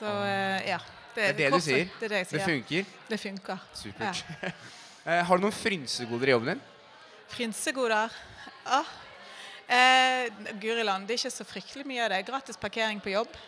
Så 0.00 0.10
eh, 0.26 0.72
ja. 0.72 0.80
Det 1.14 1.28
er 1.28 1.38
det 1.38 1.52
du 1.54 1.58
sier? 1.62 1.86
Det 2.00 2.10
det 2.10 2.24
jeg 2.24 2.30
Det 2.32 2.44
funker? 2.48 2.92
Det 3.12 3.20
funker. 3.28 3.64
Supert. 3.78 4.24
Ja. 4.42 5.22
har 5.28 5.38
du 5.38 5.46
noen 5.46 5.54
frynsegoder 5.54 6.32
i 6.32 6.34
jobben 6.34 6.54
din? 6.54 6.68
Frynsegoder. 7.30 8.20
Ah. 8.66 8.90
Eh, 9.70 10.32
Guriland, 10.58 11.06
det 11.06 11.14
er 11.14 11.22
ikke 11.22 11.36
så 11.38 11.46
fryktelig 11.46 11.86
mye 11.86 12.02
av 12.08 12.16
det. 12.16 12.24
Gratis 12.26 12.58
parkering 12.58 12.98
på 13.04 13.14
jobb. 13.14 13.38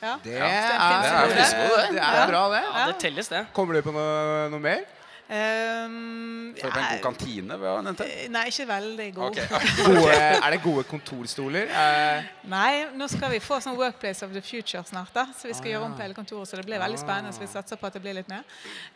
Ja. 0.00 0.14
Det 0.24 0.36
er, 0.36 0.40
det, 0.40 0.46
er, 0.46 1.34
det 1.34 1.92
det. 1.92 2.06
er 2.06 2.30
bra, 2.30 2.46
det. 2.54 2.62
Ja, 2.64 2.86
det 2.88 2.96
telles, 3.02 3.28
det. 3.28 3.44
Kommer 3.52 3.76
du 3.76 3.84
på 3.84 3.92
noe, 3.94 4.48
noe 4.52 4.62
mer? 4.64 4.88
Um, 5.30 6.54
du 6.56 6.60
på 6.64 6.78
en 6.78 6.86
god 6.90 7.02
kantine? 7.04 7.54
Eh, 7.54 8.24
Nei, 8.34 8.40
ikke 8.50 8.64
veldig 8.66 9.04
god. 9.14 9.36
Okay. 9.38 9.60
Gode, 9.86 10.16
er 10.18 10.50
det 10.50 10.58
gode 10.64 10.82
kontorstoler? 10.90 11.70
Uh. 11.70 12.30
Nei, 12.50 12.72
nå 12.98 13.06
skal 13.12 13.30
vi 13.30 13.38
få 13.44 13.60
sånn 13.62 13.78
Workplace 13.78 14.26
of 14.26 14.34
the 14.34 14.42
Future 14.42 14.82
snart. 14.88 15.12
da 15.14 15.28
Så 15.30 15.46
vi 15.46 15.54
skal 15.54 15.68
Ah, 15.70 15.74
gjøre 15.76 15.86
om 15.86 15.94
på 15.94 16.02
hele 16.02 16.18
kontoret, 16.18 16.50
så 16.50 16.58
det 16.58 16.66
blir 16.66 16.82
veldig 16.82 16.98
spennende. 16.98 17.30
Så 17.36 17.44
vi 17.44 17.50
satser 17.52 17.78
på 17.78 17.86
at 17.86 17.94
det 17.94 18.02
blir 18.02 18.18
litt 18.18 18.32
mer. 18.32 18.42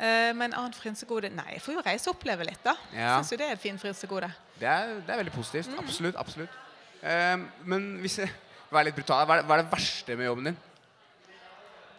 Uh, 0.01 0.33
men 0.35 0.51
annet 0.59 0.75
frynsegode 0.75 1.31
Nei, 1.31 1.53
jeg 1.55 1.63
får 1.69 1.79
jo 1.79 1.87
reise 1.87 2.11
og 2.11 2.19
oppleve 2.19 2.49
litt, 2.51 2.63
da. 2.67 2.75
Ja. 2.91 3.15
Syns 3.21 3.31
jo 3.37 3.39
det 3.39 3.53
er 3.53 3.55
et 3.55 3.63
fint 3.63 3.85
frynsegode. 3.85 4.33
det, 4.59 4.67
er, 4.73 4.97
det 5.07 5.15
er 5.15 5.23
veldig 5.23 5.37
positivt. 5.39 5.71
Mm. 5.71 5.85
Absolutt. 5.85 6.19
absolutt. 6.19 6.63
uh, 7.05 7.47
men 7.63 7.93
hvis 8.03 8.25
jeg 8.25 8.41
Vær 8.75 8.83
litt 8.89 8.97
brutal. 8.97 9.23
Hva 9.29 9.39
er, 9.39 9.45
hva 9.47 9.55
er 9.55 9.63
det 9.63 9.71
verste 9.71 10.17
med 10.19 10.27
jobben 10.27 10.49
din? 10.49 10.57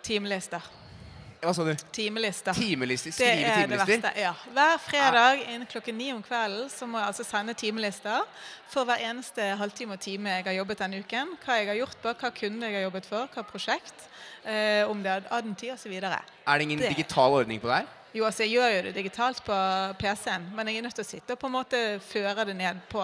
Timelister. 0.05 0.61
Hva 1.45 1.51
sa 1.53 1.63
du? 1.67 1.75
Timelister. 1.93 2.55
Timelister? 2.57 3.11
Skrive 3.13 3.35
Det 3.35 3.41
er 3.45 3.63
er 3.63 3.67
det 3.69 3.77
verste. 3.77 4.11
ja. 4.17 4.31
Hver 4.55 4.77
fredag 4.81 5.41
innen 5.43 5.67
klokken 5.69 5.97
ni 5.97 6.07
om 6.13 6.23
kvelden 6.25 6.69
så 6.73 6.87
må 6.89 6.97
jeg 7.01 7.07
altså 7.11 7.25
sende 7.27 7.53
timelister 7.53 8.23
for 8.71 8.87
hver 8.87 9.03
eneste 9.09 9.43
halvtime 9.59 9.93
og 9.93 9.99
time 10.01 10.29
jeg 10.39 10.45
har 10.47 10.55
jobbet 10.57 10.79
denne 10.81 11.01
uken. 11.03 11.35
Hva 11.45 11.57
jeg 11.59 11.67
har 11.69 11.77
gjort 11.83 11.97
på, 12.01 12.13
hva 12.21 12.31
kunde 12.39 12.65
jeg 12.65 12.75
har 12.79 12.87
jobbet 12.87 13.05
for, 13.11 13.27
hva 13.35 13.43
prosjekt, 13.45 14.07
eh, 14.45 14.89
om 14.89 15.03
det 15.05 15.11
er 15.11 15.27
adentid 15.37 15.73
osv. 15.75 15.93
Er 16.01 16.57
det 16.57 16.61
ingen 16.61 16.79
Det- 16.79 16.95
digital 16.95 17.31
ordning 17.41 17.61
på 17.61 17.67
det 17.67 17.75
her? 17.75 17.85
Jo, 18.15 18.25
altså 18.25 18.43
jeg 18.47 18.51
gjør 18.55 18.75
jo 18.77 18.81
det 18.81 18.95
digitalt 18.95 19.43
på 19.45 19.53
PC-en, 19.99 20.49
men 20.55 20.67
jeg 20.67 20.77
er 20.77 20.81
nødt 20.81 20.95
til 20.95 21.03
å 21.03 21.07
sitte 21.07 21.31
og 21.33 21.39
på 21.39 21.47
en 21.47 21.53
måte 21.53 21.99
føre 21.99 22.45
det 22.45 22.55
ned 22.55 22.77
på 22.89 23.03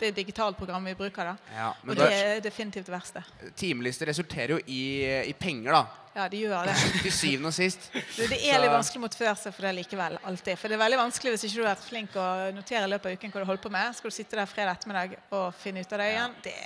det 0.00 0.10
digitale 0.16 0.54
programmet 0.58 0.94
vi 0.94 0.98
bruker. 1.04 1.32
da. 1.32 1.54
Ja, 1.56 1.68
Og 1.86 1.96
det 1.96 2.08
er 2.12 2.40
definitivt 2.44 2.86
det 2.86 2.94
verste. 2.94 3.22
timelister 3.56 4.06
resulterer 4.06 4.56
jo 4.56 4.60
i, 4.66 4.82
i 5.28 5.32
penger, 5.32 5.72
da. 5.72 5.82
Ja, 6.18 6.24
de 6.28 6.40
gjør 6.42 6.66
det. 6.66 6.74
Til 7.04 7.12
syvende 7.14 7.50
og 7.52 7.54
sist. 7.54 7.90
Det, 7.94 8.28
det 8.32 8.38
er 8.50 8.58
litt 8.62 8.72
vanskelig 8.72 8.98
å 8.98 9.04
motivere 9.04 9.36
seg 9.38 9.54
for 9.54 9.68
det 9.68 9.74
likevel. 9.76 10.16
alltid. 10.26 10.58
For 10.58 10.68
det 10.68 10.74
er 10.78 10.82
veldig 10.82 10.98
vanskelig 10.98 11.34
hvis 11.36 11.44
ikke 11.46 11.58
du 11.60 11.62
har 11.62 11.74
vært 11.76 11.84
flink 11.86 12.16
å 12.18 12.24
notere 12.56 12.88
i 12.88 12.90
løpet 12.90 13.06
av 13.12 13.18
uken 13.20 13.34
hva 13.36 13.42
du 13.44 13.46
holder 13.52 13.62
på 13.68 13.70
med. 13.76 13.94
Skal 13.98 14.10
du 14.10 14.16
sitte 14.16 14.40
der 14.40 14.50
fredag 14.50 14.78
ettermiddag 14.80 15.14
og 15.30 15.52
finne 15.60 15.84
ut 15.84 15.92
av 15.94 16.02
det 16.02 16.08
igjen? 16.14 16.34
Det, 16.48 16.56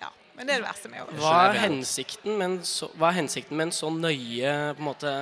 ja. 0.00 0.10
Men 0.34 0.48
det 0.48 0.56
er 0.56 0.64
det 0.64 0.68
verste 0.70 0.90
med 0.90 1.04
å 1.04 1.20
Hva 1.20 1.36
er 1.52 1.60
hensikten 1.68 2.34
med 2.40 2.46
en 2.48 2.58
så, 2.66 2.88
hva 2.98 3.12
er 3.12 3.18
hensikten 3.20 3.56
med 3.60 3.68
en 3.68 3.76
så 3.78 3.92
nøye 3.94 4.56
på 4.74 4.82
en 4.82 4.88
måte, 4.88 5.14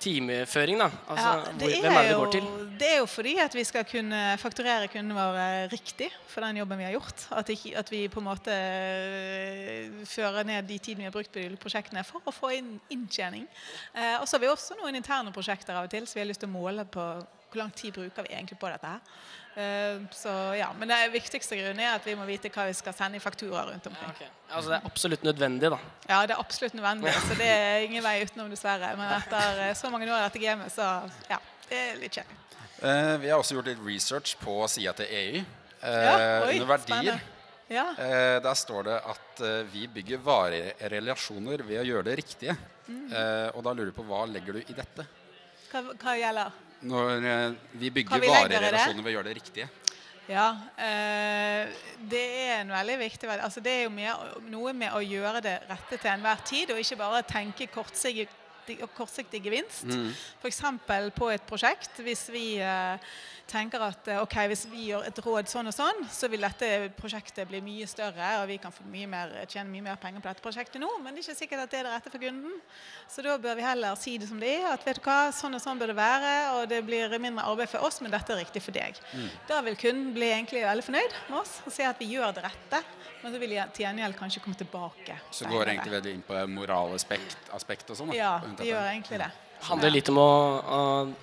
timeføring? 0.00 0.78
da? 0.80 0.88
Altså, 1.08 1.28
Ja, 1.28 1.34
hvor, 1.40 1.58
det, 1.60 1.80
hvem 1.80 1.92
er 1.92 2.02
det 2.02 2.10
det 2.10 2.16
går 2.16 2.30
til? 2.32 2.48
det 2.80 2.88
er 2.92 2.98
jo 2.98 3.06
fordi 3.06 3.34
at 3.38 3.54
vi 3.54 3.64
skal 3.64 3.84
kunne 3.88 4.22
fakturere 4.38 4.88
kundene 4.92 5.14
våre 5.14 5.46
riktig 5.72 6.10
for 6.28 6.44
den 6.44 6.56
jobben 6.60 6.78
vi 6.78 6.84
har 6.84 6.96
gjort. 6.96 7.26
At, 7.30 7.48
ikke, 7.48 7.76
at 7.78 7.92
vi 7.92 8.08
på 8.08 8.20
en 8.20 8.28
måte 8.28 8.54
eh, 8.54 10.02
fører 10.04 10.44
ned 10.44 10.68
de 10.68 10.78
tidene 10.78 11.04
vi 11.04 11.10
har 11.10 11.14
brukt 11.14 11.32
på 11.32 11.40
de 11.40 11.60
prosjektene 11.60 12.04
for 12.04 12.24
å 12.26 12.34
få 12.34 12.52
inn 12.58 12.74
inntjening. 12.94 13.46
Eh, 13.94 14.16
og 14.20 14.28
så 14.28 14.36
har 14.36 14.44
vi 14.44 14.52
også 14.52 14.76
noen 14.80 14.98
interne 14.98 15.32
prosjekter 15.32 15.76
av 15.76 15.88
og 15.88 15.94
til, 15.94 16.06
så 16.06 16.18
vi 16.18 16.24
har 16.24 16.30
lyst 16.30 16.44
til 16.44 16.50
å 16.52 16.56
måle 16.56 16.84
på 16.84 17.06
hvor 17.54 17.62
lang 17.62 17.72
tid 17.74 17.94
bruker 17.94 18.26
vi 18.26 18.34
egentlig 18.34 18.58
på 18.58 18.70
dette 18.72 18.90
her. 18.96 19.00
Eh, 19.56 20.00
så 20.10 20.32
ja, 20.58 20.72
Men 20.78 20.88
det 20.90 20.96
viktigste 21.14 21.54
grunnen 21.60 21.78
er 21.84 21.92
at 21.94 22.06
vi 22.08 22.14
må 22.18 22.24
vite 22.26 22.50
hva 22.50 22.64
vi 22.66 22.74
skal 22.74 22.94
sende 22.96 23.20
i 23.20 23.22
fakturaer 23.22 23.68
rundt 23.70 23.86
omkring. 23.86 24.10
Ok. 24.10 24.22
Altså, 24.50 24.70
det 24.72 24.78
er 24.80 24.88
absolutt 24.90 25.22
nødvendig, 25.26 25.70
da. 25.70 25.78
Ja, 26.08 26.22
det 26.26 26.34
er 26.34 26.40
absolutt 26.42 26.74
nødvendig, 26.74 27.12
så 27.28 27.36
det 27.38 27.50
er 27.50 27.84
ingen 27.86 28.02
vei 28.02 28.16
utenom, 28.24 28.50
dessverre. 28.50 28.90
Men 28.98 29.12
etter 29.20 29.60
eh, 29.68 29.74
så 29.78 29.90
mange 29.94 30.08
år 30.10 30.24
i 30.24 30.24
dette 30.26 30.42
gamet, 30.42 30.72
så 30.74 30.88
ja, 31.30 31.38
det 31.68 31.78
er 31.84 32.00
litt 32.02 32.18
kjedelig. 32.18 32.40
eh, 32.82 33.14
Vi 33.22 33.30
har 33.30 33.38
også 33.38 33.54
gjort 33.60 33.70
litt 33.70 33.84
research 33.86 34.34
på 34.42 34.58
sida 34.74 34.92
til 34.98 35.06
EU. 35.20 35.44
Eh, 35.84 36.02
Ja, 36.04 36.18
oi, 36.48 36.58
under 36.58 36.66
verdier. 36.74 37.22
Ja. 37.70 37.86
Eh, 37.96 38.40
der 38.44 38.54
står 38.58 38.82
det 38.90 38.98
at 39.14 39.40
eh, 39.40 39.62
vi 39.72 39.86
bygger 39.88 40.18
varige 40.20 40.74
relasjoner 40.92 41.62
ved 41.64 41.80
å 41.80 41.86
gjøre 41.86 42.04
det 42.10 42.18
riktige. 42.20 42.56
Mm. 42.88 43.06
Eh, 43.08 43.48
og 43.56 43.62
da 43.64 43.72
lurer 43.72 43.88
du 43.88 43.96
på 43.96 44.04
hva 44.04 44.26
legger 44.28 44.58
du 44.58 44.60
i 44.66 44.74
dette? 44.76 45.06
Hva, 45.70 45.80
hva 46.02 46.12
gjelder? 46.20 46.52
Når 46.84 47.24
eh, 47.24 47.56
vi 47.80 47.90
bygger 47.90 48.20
vi 48.20 48.28
legger 48.28 48.34
i 48.34 48.42
varige 48.42 48.60
det? 48.60 48.68
relasjoner 48.72 49.02
ved 49.02 49.12
å 49.12 49.16
gjøre 49.16 49.28
det 49.30 49.36
riktige. 49.40 49.68
Ja, 50.28 50.46
eh, 50.80 51.72
det 52.10 52.22
er 52.46 52.62
en 52.62 52.70
veldig 52.72 52.94
viktig 53.02 53.28
altså 53.28 53.60
Det 53.60 53.72
er 53.72 53.82
jo 53.84 53.90
mer, 53.92 54.22
noe 54.48 54.72
med 54.72 54.94
å 54.96 55.02
gjøre 55.04 55.42
det 55.44 55.58
rette 55.68 55.98
til 55.98 56.10
enhver 56.14 56.40
tid, 56.48 56.72
og 56.72 56.80
ikke 56.80 56.96
bare 57.00 57.22
tenke 57.28 57.68
kortsiktig, 57.72 58.28
kortsiktig, 58.64 58.88
kortsiktig 58.96 59.42
gevinst. 59.44 59.84
F.eks. 60.40 60.62
på 61.14 61.30
et 61.30 61.42
prosjekt. 61.46 62.00
Hvis 62.04 62.28
vi 62.32 62.56
eh, 62.58 62.98
tenker 63.46 63.82
at 63.84 64.08
eh, 64.08 64.20
ok, 64.22 64.36
hvis 64.48 64.66
vi 64.70 64.88
gjør 64.88 65.04
et 65.08 65.20
råd 65.24 65.48
sånn 65.50 65.68
og 65.68 65.74
sånn, 65.74 66.04
så 66.10 66.28
vil 66.32 66.44
dette 66.44 66.90
prosjektet 66.96 67.48
bli 67.48 67.60
mye 67.64 67.86
større, 67.86 68.40
og 68.40 68.48
vi 68.48 68.58
kan 68.58 68.72
få 68.72 68.86
mye 68.90 69.08
mer, 69.10 69.34
tjene 69.50 69.70
mye 69.70 69.84
mer 69.84 70.00
penger 70.00 70.22
på 70.24 70.30
dette 70.30 70.44
prosjektet 70.44 70.80
nå, 70.80 70.88
men 71.02 71.14
det 71.14 71.22
er 71.22 71.28
ikke 71.28 71.40
sikkert 71.42 71.64
at 71.66 71.72
det 71.72 71.80
er 71.82 71.88
det 71.88 71.94
rette 71.94 72.12
for 72.14 72.24
kunden. 72.24 72.58
Så 73.10 73.24
da 73.24 73.36
bør 73.38 73.58
vi 73.58 73.66
heller 73.66 73.98
si 74.00 74.16
det 74.18 74.30
som 74.30 74.40
det 74.40 74.54
er, 74.58 74.68
at 74.72 74.86
vet 74.86 75.00
du 75.00 75.04
hva, 75.04 75.18
sånn 75.34 75.58
og 75.58 75.64
sånn 75.64 75.80
bør 75.80 75.92
det 75.92 75.98
være, 76.00 76.34
og 76.56 76.68
det 76.72 76.80
blir 76.86 77.18
mindre 77.18 77.46
arbeid 77.50 77.72
for 77.72 77.84
oss, 77.86 78.00
men 78.04 78.14
dette 78.14 78.32
er 78.34 78.42
riktig 78.44 78.64
for 78.64 78.76
deg. 78.76 79.00
Da 79.50 79.60
vil 79.66 79.78
kunden 79.80 80.14
bli 80.16 80.30
egentlig 80.32 80.64
veldig 80.64 80.86
fornøyd 80.88 81.18
med 81.28 81.42
oss 81.42 81.58
og 81.64 81.74
se 81.74 81.86
at 81.88 82.00
vi 82.00 82.14
gjør 82.14 82.32
det 82.36 82.48
rette, 82.48 82.80
men 83.24 83.32
så 83.32 83.40
vil 83.40 83.54
jeg 83.56 83.72
til 83.72 83.86
gjengjeld 83.86 84.16
kanskje 84.18 84.42
komme 84.44 84.58
tilbake. 84.60 85.16
Så 85.32 85.48
går 85.48 85.70
egentlig 85.72 85.94
veldig 85.94 86.12
inn 86.12 86.22
på 86.26 86.44
moralaspekt 86.52 87.50
aspekt 87.56 87.88
og 87.94 87.96
sånn? 87.96 88.12
Ja, 88.12 88.36
det 88.58 88.68
gjør 88.68 88.84
egentlig 88.90 89.20
det. 89.22 89.30
Handler 89.64 89.88
det 89.88 89.94
litt 89.94 90.10
om 90.12 90.18
å, 90.20 90.30
å, 90.60 90.80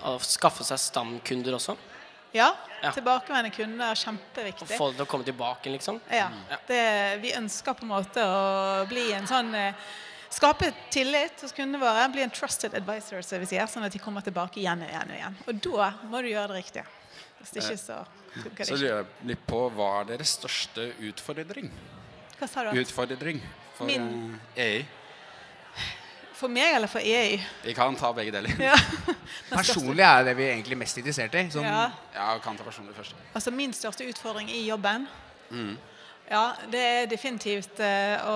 å 0.10 0.14
skaffe 0.26 0.66
seg 0.66 0.82
stamkunder 0.82 1.60
også? 1.60 1.78
Ja, 2.34 2.54
Ja. 2.82 2.90
tilbakevendende 2.96 3.52
kunder 3.54 3.92
er 3.92 4.00
Og 4.00 4.64
Å 4.64 4.66
få 4.66 4.88
det 4.90 4.96
til 4.98 5.04
å 5.04 5.10
komme 5.12 5.26
tilbake, 5.28 5.70
liksom? 5.70 6.00
Ja, 6.10 6.30
det, 6.66 7.20
vi 7.22 7.36
ønsker 7.38 7.76
på 7.78 7.86
en 7.86 7.92
måte 7.92 8.24
å 8.26 8.88
bli 8.90 9.12
en 9.14 9.28
sånn 9.30 9.54
eh, 9.54 9.76
Skape 10.32 10.72
tillit 10.90 11.42
hos 11.44 11.52
kundene 11.52 11.82
våre. 11.84 12.08
Bli 12.10 12.24
en 12.24 12.32
trusted 12.32 12.74
advisor, 12.74 13.22
som 13.22 13.42
vi 13.44 13.50
sier, 13.52 13.68
sånn 13.68 13.84
at 13.84 13.92
de 13.92 14.00
kommer 14.00 14.24
tilbake 14.24 14.62
igjen 14.62 14.80
og 14.86 14.88
igjen. 14.88 15.12
Og 15.12 15.18
igjen. 15.20 15.38
Og 15.52 15.62
da 15.68 15.90
må 16.08 16.22
du 16.24 16.30
gjøre 16.32 16.54
det 16.54 16.62
riktige. 16.62 16.86
Hvis 17.42 17.52
det 17.52 17.66
ikke, 17.66 17.78
så 17.82 17.98
funker 18.00 18.21
Så 18.64 18.76
lurer 18.78 18.96
jeg 19.02 19.06
litt 19.34 19.42
på 19.48 19.58
hva 19.76 19.90
er 20.02 20.06
deres 20.14 20.36
største 20.40 20.86
utfordring? 21.10 21.72
Hva 22.40 22.48
sa 22.48 22.64
du? 22.64 22.80
Utfordring 22.80 23.42
for 23.78 23.86
Min- 23.90 24.40
eh, 24.56 24.64
EI? 24.66 24.86
For 26.42 26.50
meg 26.50 26.74
eller 26.74 26.88
for 26.90 27.00
EI? 27.06 27.36
Vi 27.64 27.74
kan 27.78 27.96
ta 28.00 28.10
begge 28.18 28.32
deler. 28.34 28.56
Ja. 28.58 28.74
Personlig 29.52 30.02
er 30.08 30.24
det 30.26 30.34
vi 30.40 30.48
er 30.48 30.56
egentlig 30.56 30.78
mest 30.80 30.98
interessert 30.98 31.36
i. 31.38 31.44
Sånn, 31.54 31.68
Ja, 31.68 31.92
Ja, 32.16 32.34
vi 32.34 32.42
kan 32.48 32.58
ta 32.58 32.64
personlig 32.66 32.96
først. 32.98 33.14
altså 33.36 33.52
min 33.54 33.74
største 33.74 34.08
utfordring 34.10 34.50
i 34.50 34.64
jobben 34.68 35.08
Mm. 35.52 35.78
Ja, 36.32 36.54
det 36.72 36.80
er 36.80 37.10
definitivt 37.12 37.82
eh, 37.84 38.22
å 38.24 38.36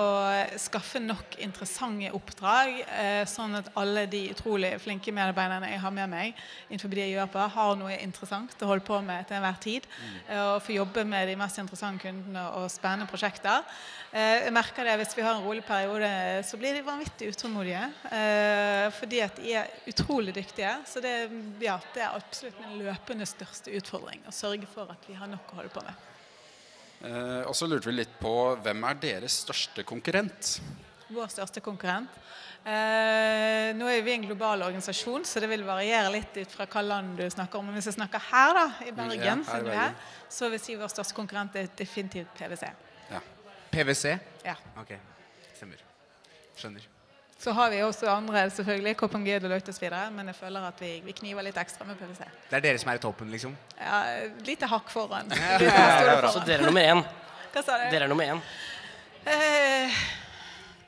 skaffe 0.60 1.00
nok 1.00 1.38
interessante 1.40 2.10
oppdrag, 2.12 2.82
eh, 2.92 3.22
sånn 3.24 3.56
at 3.56 3.70
alle 3.80 4.02
de 4.12 4.18
utrolig 4.34 4.74
flinke 4.82 5.14
medarbeiderne 5.16 5.70
jeg 5.70 5.80
har 5.80 5.94
med 5.96 6.10
meg, 6.12 6.42
innenfor 6.68 6.92
det 6.92 7.06
jeg 7.06 7.14
gjør 7.14 7.30
på, 7.32 7.44
har 7.54 7.78
noe 7.80 7.94
interessant 8.04 8.52
å 8.60 8.68
holde 8.68 8.84
på 8.84 8.98
med 9.06 9.24
til 9.24 9.38
enhver 9.38 9.56
tid. 9.64 9.86
Eh, 10.28 10.42
og 10.42 10.60
få 10.66 10.74
jobbe 10.76 11.06
med 11.08 11.30
de 11.30 11.38
mest 11.40 11.62
interessante 11.62 12.04
kundene 12.04 12.42
og 12.58 12.66
spennende 12.74 13.08
prosjekter. 13.08 13.64
Jeg 14.16 14.52
merker 14.54 14.86
det 14.86 14.98
Hvis 15.00 15.16
vi 15.16 15.24
har 15.24 15.34
en 15.34 15.44
rolig 15.44 15.64
periode, 15.66 16.08
så 16.46 16.56
blir 16.56 16.76
de 16.76 16.84
vanvittig 16.86 17.28
utålmodige. 17.34 17.82
Fordi 18.96 19.20
at 19.20 19.36
de 19.36 19.52
er 19.60 19.72
utrolig 19.92 20.32
dyktige. 20.36 20.72
Så 20.88 21.02
det, 21.04 21.14
ja, 21.60 21.76
det 21.92 22.04
er 22.06 22.16
absolutt 22.16 22.60
min 22.62 22.80
løpende 22.86 23.28
største 23.28 23.76
utfordring. 23.76 24.24
Å 24.24 24.32
sørge 24.32 24.70
for 24.72 24.88
at 24.94 25.10
vi 25.10 25.18
har 25.20 25.28
nok 25.28 25.52
å 25.52 25.60
holde 25.60 25.74
på 25.74 25.84
med. 25.84 26.15
Eh, 27.04 27.42
og 27.46 27.54
så 27.54 27.68
lurte 27.68 27.90
vi 27.90 27.98
litt 27.98 28.14
på 28.20 28.32
hvem 28.64 28.84
er 28.88 29.00
deres 29.02 29.40
største 29.44 29.84
konkurrent? 29.86 30.56
Vår 31.12 31.28
største 31.30 31.60
konkurrent. 31.62 32.10
Eh, 32.66 33.70
nå 33.78 33.86
er 33.86 34.00
vi 34.02 34.14
en 34.16 34.24
global 34.26 34.64
organisasjon, 34.66 35.22
så 35.28 35.38
det 35.38 35.46
vil 35.52 35.62
variere 35.66 36.10
litt 36.16 36.34
ut 36.40 36.50
fra 36.56 36.66
hva 36.66 36.82
land 36.82 37.14
du 37.20 37.22
snakker 37.30 37.60
om. 37.60 37.68
Men 37.68 37.78
hvis 37.78 37.92
jeg 37.92 37.98
snakker 38.00 38.24
her, 38.32 38.56
da, 38.58 38.64
i 38.88 38.90
Bergen, 38.96 39.22
Ja, 39.22 39.52
her 39.52 39.60
er, 39.60 39.68
Bergen. 39.68 39.94
så 40.28 40.48
vil 40.48 40.58
jeg 40.58 40.64
si 40.64 40.74
vår 40.80 40.90
største 40.90 41.14
konkurrent 41.14 41.54
er 41.54 41.68
definitivt 41.78 42.34
PwC. 42.34 42.72
Ja. 43.12 43.20
PwC? 43.70 44.16
Ja. 44.44 44.56
Ok, 44.82 44.96
stemmer. 45.54 45.84
Skjønner. 46.56 46.95
Så 47.38 47.52
har 47.52 47.70
vi 47.70 47.82
også 47.84 48.08
andre, 48.08 48.46
selvfølgelig, 48.50 48.94
KPMG, 48.96 49.26
Deloitte 49.44 49.72
videre 49.80 50.10
men 50.10 50.30
jeg 50.32 50.38
føler 50.38 50.64
at 50.70 50.78
vi, 50.80 50.92
vi 51.04 51.12
kniver 51.12 51.44
litt 51.44 51.58
ekstra 51.60 51.84
med 51.84 51.98
PwC. 52.00 52.24
Det 52.48 52.56
er 52.58 52.64
dere 52.64 52.80
som 52.80 52.90
er 52.90 53.00
i 53.00 53.02
toppen, 53.02 53.28
liksom? 53.30 53.56
Ja, 53.76 53.98
lite 54.46 54.68
hakk 54.72 54.88
foran. 54.92 55.28
Ja, 55.36 55.58
Ja, 55.60 55.82
stole 56.00 56.32
Så 56.32 56.44
dere 56.48 56.62
er 56.64 56.70
nummer 56.70 56.88
én. 56.94 57.02
Hva 57.52 57.62
sa 57.62 57.76
du? 57.82 57.84
Dere 57.92 58.08
er 58.08 58.12
nummer 58.12 58.32
én. 58.32 58.40
Eh, 59.26 60.00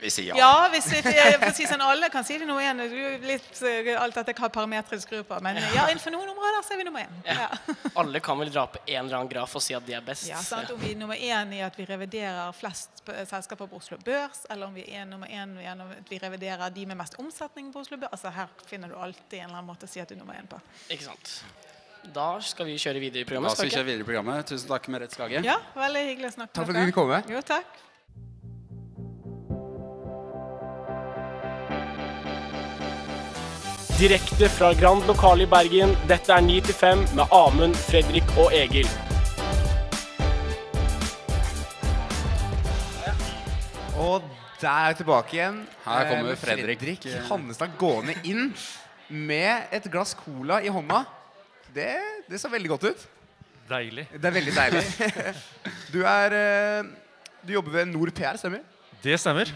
Vi 0.00 0.10
sier 0.14 0.28
ja. 0.30 0.36
ja, 0.38 0.68
hvis 0.70 0.86
vi, 0.92 1.00
for 1.02 1.48
å 1.48 1.54
si 1.56 1.64
sånn, 1.66 1.82
alle 1.82 2.06
kan 2.12 2.22
si 2.26 2.36
det 2.38 2.46
nå 2.46 2.54
igjen. 2.62 2.82
Litt 3.24 3.62
eh, 3.66 3.88
alt 3.98 4.14
dette 4.20 4.34
hva 4.38 4.50
parametrisk 4.54 5.08
skrur. 5.08 5.24
Men 5.42 5.58
ja, 5.74 5.88
innenfor 5.90 6.14
noen 6.14 6.30
områder 6.30 6.62
så 6.66 6.76
er 6.76 6.80
vi 6.80 6.86
nummer 6.86 7.02
én. 7.02 7.16
Ja. 7.26 7.48
Alle 7.98 8.20
kan 8.22 8.38
vel 8.38 8.50
dra 8.52 8.66
på 8.70 8.78
en 8.84 9.00
eller 9.00 9.16
annen 9.18 9.30
graf 9.30 9.56
og 9.58 9.62
si 9.64 9.74
at 9.74 9.86
de 9.86 9.96
er 9.98 10.04
best. 10.06 10.28
Ja, 10.30 10.38
sant? 10.44 10.70
Om 10.70 10.78
vi 10.78 10.92
er 10.94 11.00
nummer 11.00 11.18
én 11.18 11.54
i 11.56 11.62
at 11.66 11.74
vi 11.78 11.86
reviderer 11.88 12.52
flest 12.54 13.02
selskaper 13.08 13.66
på 13.66 13.80
Oslo 13.80 13.98
Børs, 14.04 14.44
eller 14.50 14.70
om 14.70 14.76
vi 14.76 14.84
er 14.86 15.08
nummer 15.08 15.30
én 15.30 15.56
gjennom 15.64 15.90
at 15.96 16.12
vi 16.12 16.20
reviderer 16.22 16.70
de 16.74 16.86
med 16.86 17.00
mest 17.00 17.18
omsetning 17.18 17.72
på 17.74 17.82
Oslo 17.82 17.98
Børs. 17.98 18.14
Altså 18.14 18.34
Her 18.36 18.54
finner 18.70 18.92
du 18.92 18.98
alltid 18.98 19.40
en 19.40 19.48
eller 19.48 19.58
annen 19.58 19.72
måte 19.72 19.90
å 19.90 19.90
si 19.90 20.02
at 20.02 20.10
du 20.10 20.14
er 20.14 20.22
nummer 20.22 20.38
én 20.38 20.46
på. 20.50 20.60
Ikke 20.94 21.08
sant. 21.08 21.40
Da 22.14 22.30
skal 22.44 22.70
vi 22.70 22.78
kjøre 22.78 23.02
videre 23.02 23.26
i 23.26 23.28
programmet. 23.28 23.50
Da 23.50 23.58
skal 23.58 23.68
vi 23.68 23.74
kjøre 23.74 23.88
videre 23.90 24.06
i 24.06 24.08
programmet. 24.12 24.46
Tusen 24.48 24.70
takk, 24.70 24.88
Merete 24.94 25.18
Skage. 25.18 25.42
Ja, 25.44 25.58
veldig 25.74 26.06
hyggelig 26.12 26.30
å 26.30 26.36
snakke 26.38 26.54
Takk 26.54 26.70
for 26.70 26.78
med 26.78 26.86
at 26.86 26.92
du 26.94 26.96
komme. 26.96 27.20
Jo, 27.34 27.42
takk. 27.44 27.87
Direkte 33.98 34.46
fra 34.48 34.68
Grand 34.78 35.02
Lokale 35.10 35.42
i 35.42 35.46
Bergen, 35.50 35.90
dette 36.06 36.30
er 36.30 36.42
9 36.46 36.60
til 36.68 36.74
5 36.78 37.00
med 37.18 37.32
Amund, 37.34 37.74
Fredrik 37.74 38.28
og 38.38 38.52
Egil. 38.54 38.86
Og 43.98 44.22
der 44.60 44.68
er 44.70 44.92
vi 44.92 45.00
tilbake 45.00 45.34
igjen. 45.34 45.56
Her 45.82 46.04
eh, 46.04 46.10
kommer 46.12 46.28
med 46.28 46.38
Fredrik. 46.38 46.78
Fredrik 46.84 47.26
Hannestad 47.26 47.74
gående 47.80 48.14
inn 48.22 48.52
med 49.10 49.74
et 49.74 49.88
glass 49.90 50.14
cola 50.20 50.60
i 50.62 50.70
hånda. 50.70 51.00
Det, 51.74 51.88
det 52.30 52.38
så 52.38 52.50
veldig 52.52 52.70
godt 52.76 52.86
ut. 52.92 53.02
Deilig. 53.72 54.04
Det 54.14 54.30
er 54.30 54.36
veldig 54.36 54.54
deilig. 54.60 54.84
Du 55.96 56.04
er 56.06 56.36
eh, 56.38 56.92
Du 57.42 57.50
jobber 57.56 57.80
ved 57.80 57.90
Nord 57.90 58.14
PR, 58.14 58.38
stemmer? 58.38 58.62
Det 59.02 59.18
stemmer. 59.18 59.50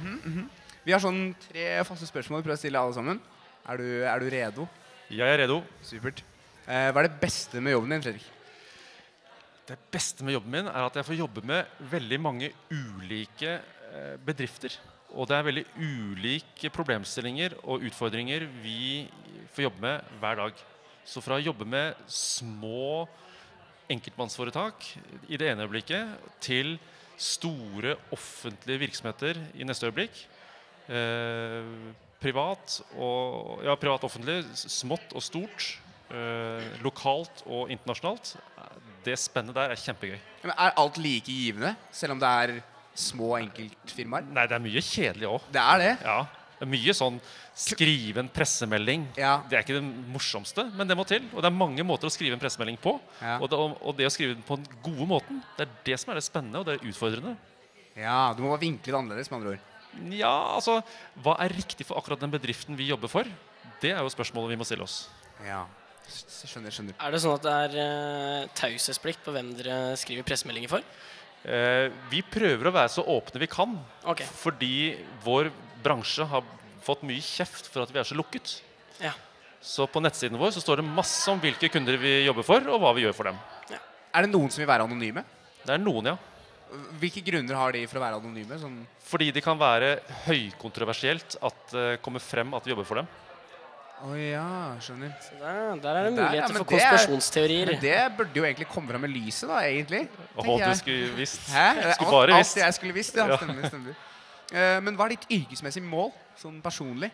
Vi 0.83 0.91
har 0.91 0.99
sånn 1.07 1.29
tre 1.47 1.77
faste 1.87 2.11
spørsmål 2.11 2.43
vi 2.43 2.49
prøver 2.49 2.59
å 2.59 2.65
stille 2.65 2.83
alle 2.83 2.99
sammen. 2.99 3.23
Er 3.63 3.79
du, 3.79 3.87
er 4.03 4.19
du 4.19 4.27
redo? 4.27 4.65
Jeg 5.13 5.29
er 5.29 5.45
redo. 5.45 5.61
Supert. 5.87 6.23
Eh, 6.67 6.89
hva 6.91 7.03
er 7.03 7.07
det 7.07 7.21
beste 7.21 7.61
med 7.63 7.77
jobben 7.77 7.95
din, 7.95 8.03
Fredrik? 8.03 8.25
Det 9.69 9.77
beste 9.95 10.27
med 10.27 10.35
jobben 10.35 10.51
min 10.57 10.67
er 10.71 10.83
at 10.83 10.99
jeg 10.99 11.07
får 11.07 11.21
jobbe 11.21 11.45
med 11.47 11.77
veldig 11.93 12.19
mange 12.19 12.51
ulike 12.75 13.55
eh, 13.55 14.17
bedrifter. 14.27 14.75
Og 15.15 15.29
det 15.31 15.37
er 15.37 15.47
veldig 15.47 15.65
ulike 15.79 16.73
problemstillinger 16.75 17.55
og 17.63 17.87
utfordringer 17.87 18.49
vi 18.65 19.07
får 19.55 19.69
jobbe 19.69 19.85
med 19.85 20.13
hver 20.19 20.41
dag. 20.43 20.63
Så 21.07 21.23
fra 21.23 21.39
å 21.39 21.45
jobbe 21.45 21.69
med 21.69 21.99
små 22.11 23.07
enkeltmannsforetak 23.93 24.89
i 25.29 25.39
det 25.39 25.53
ene 25.53 25.69
øyeblikket 25.69 26.31
til 26.43 26.75
store 27.15 27.95
offentlige 28.11 28.89
virksomheter 28.89 29.39
i 29.55 29.67
neste 29.69 29.87
øyeblikk. 29.87 30.25
Eh, 30.91 32.11
privat 32.23 32.79
og 32.97 33.63
ja, 33.67 33.75
privat 33.81 34.05
offentlig, 34.07 34.41
smått 34.55 35.15
og 35.17 35.25
stort. 35.25 35.73
Eh, 36.13 36.67
lokalt 36.85 37.43
og 37.49 37.71
internasjonalt. 37.73 38.35
Det 39.03 39.17
spennet 39.19 39.57
der 39.57 39.73
er 39.73 39.81
kjempegøy. 39.81 40.19
Men 40.45 40.53
er 40.55 40.77
alt 40.79 40.99
like 41.03 41.33
givende, 41.33 41.73
selv 41.95 42.15
om 42.15 42.21
det 42.23 42.29
er 42.45 42.53
små 42.95 43.33
enkeltfirmaer? 43.41 44.27
Nei, 44.29 44.45
det 44.47 44.59
er 44.59 44.63
mye 44.63 44.83
kjedelig 44.85 45.31
òg. 45.31 45.47
Det 45.55 45.63
er 45.63 45.83
det. 45.83 45.93
Ja. 46.05 46.19
Det 46.59 46.67
er 46.69 46.71
mye 46.71 46.95
sånn 46.95 47.17
skrive 47.59 48.23
en 48.23 48.29
pressemelding. 48.31 49.09
Ja. 49.19 49.33
Det 49.49 49.57
er 49.59 49.65
ikke 49.65 49.81
det 49.81 50.13
morsomste, 50.13 50.69
men 50.77 50.87
det 50.87 50.95
må 50.99 51.07
til. 51.09 51.25
Og 51.33 51.43
det 51.43 51.49
er 51.49 51.57
mange 51.57 51.83
måter 51.87 52.07
å 52.07 52.13
skrive 52.13 52.37
en 52.37 52.43
pressemelding 52.43 52.79
på. 52.81 52.95
Ja. 53.19 53.41
Og, 53.41 53.49
det, 53.51 53.59
og 53.59 53.97
det 53.99 54.07
å 54.07 54.13
skrive 54.15 54.37
den 54.37 54.47
på 54.47 54.61
den 54.61 54.79
gode 54.85 55.09
måten, 55.17 55.41
det 55.57 55.67
er 55.67 55.75
det 55.89 55.99
som 55.99 56.13
er 56.13 56.21
det 56.21 56.27
spennende 56.29 56.63
og 56.63 56.69
det 56.69 56.77
er 56.77 56.87
utfordrende. 56.93 57.35
Ja, 57.99 58.33
Du 58.37 58.45
må 58.45 58.55
vinkle 58.61 58.93
det 58.93 59.01
annerledes, 59.01 59.33
med 59.33 59.41
andre 59.41 59.57
ord. 59.57 59.72
Ja, 60.17 60.57
altså 60.57 60.79
Hva 61.23 61.37
er 61.45 61.53
riktig 61.53 61.87
for 61.89 62.01
akkurat 62.01 62.21
den 62.23 62.33
bedriften 62.33 62.79
vi 62.79 62.89
jobber 62.89 63.11
for? 63.13 63.29
Det 63.83 63.93
er 63.93 64.01
jo 64.01 64.13
spørsmålet 64.13 64.55
vi 64.55 64.59
må 64.61 64.67
stille 64.67 64.85
oss. 64.87 65.09
Ja, 65.45 65.65
skjønner, 66.09 66.71
skjønner. 66.75 66.95
Er 67.03 67.15
det 67.15 67.21
sånn 67.23 67.35
at 67.35 67.45
det 67.47 67.55
er 67.67 67.75
uh, 67.79 68.53
taushetsplikt 68.59 69.25
på 69.25 69.35
hvem 69.35 69.53
dere 69.59 69.97
skriver 69.99 70.27
pressemeldinger 70.27 70.71
for? 70.71 70.87
Uh, 71.43 71.91
vi 72.13 72.23
prøver 72.23 72.71
å 72.71 72.75
være 72.75 72.93
så 72.95 73.03
åpne 73.11 73.43
vi 73.43 73.51
kan, 73.51 73.75
Okay. 74.07 74.27
fordi 74.39 74.75
vår 75.25 75.51
bransje 75.83 76.27
har 76.31 76.47
fått 76.87 77.03
mye 77.07 77.23
kjeft 77.23 77.69
for 77.71 77.83
at 77.83 77.91
vi 77.95 77.99
er 78.03 78.07
så 78.07 78.19
lukket. 78.19 78.61
Ja. 79.03 79.13
Så 79.63 79.87
på 79.91 80.03
nettsiden 80.03 80.39
vår 80.39 80.55
så 80.55 80.63
står 80.63 80.81
det 80.81 80.89
masse 80.91 81.27
om 81.31 81.43
hvilke 81.43 81.71
kunder 81.71 81.99
vi 82.03 82.21
jobber 82.27 82.47
for, 82.47 82.67
og 82.71 82.83
hva 82.83 82.95
vi 82.97 83.05
gjør 83.05 83.15
for 83.19 83.31
dem. 83.31 83.39
Er 84.13 84.27
det 84.27 84.33
noen 84.33 84.51
som 84.53 84.63
vil 84.63 84.69
være 84.71 84.85
anonyme? 84.87 85.23
Det 85.63 85.75
er 85.75 85.83
noen, 85.83 86.11
ja. 86.13 86.17
Hvilke 87.01 87.21
grunner 87.25 87.59
har 87.59 87.75
de 87.75 87.83
for 87.91 88.01
å 88.01 88.05
være 88.05 88.19
anonyme? 88.21 88.57
Sånn 88.61 88.79
Fordi 89.05 89.31
det 89.35 89.43
kan 89.45 89.59
være 89.61 89.99
høykontroversielt 90.27 91.37
at 91.45 91.75
det 91.75 91.89
kommer 92.05 92.23
frem 92.25 92.55
at 92.57 92.65
vi 92.65 92.73
jobber 92.73 92.89
for 92.89 93.03
dem. 93.03 93.11
Å 94.03 94.17
ja, 94.19 94.47
skjønner. 94.83 95.13
Så 95.23 95.37
der, 95.39 95.59
der 95.79 95.99
er 95.99 96.07
det 96.09 96.13
muligheter 96.17 96.41
ja, 96.41 96.47
for 96.49 96.65
er- 96.65 96.71
konspirasjonsteorier. 96.73 97.69
Men 97.71 97.83
det 97.85 97.99
burde 98.19 98.41
jo 98.41 98.47
egentlig 98.49 98.67
komme 98.73 98.91
fram 98.91 99.05
i 99.07 99.11
lyset, 99.13 99.47
da, 99.51 99.61
egentlig. 99.69 100.01
Å, 100.35 100.43
tenker 100.43 100.73
du 100.73 100.81
skulle 100.81 101.13
visst. 101.21 101.45
Hæ? 101.53 101.67
Det 101.77 101.93
Skulle 101.95 102.09
alt, 102.09 102.17
bare 102.17 102.41
alt 102.41 102.57
jeg 102.63 102.79
skulle 102.79 102.97
visst, 102.97 103.21
ja. 103.21 103.29
Ja. 103.31 103.39
Stemmer, 103.39 103.69
stemmer. 103.71 104.01
Uh, 104.53 104.79
men 104.85 104.99
hva 104.99 105.07
er 105.07 105.15
ditt 105.15 105.29
yrkesmessige 105.39 105.87
mål, 105.87 106.11
sånn 106.41 106.59
personlig? 106.65 107.13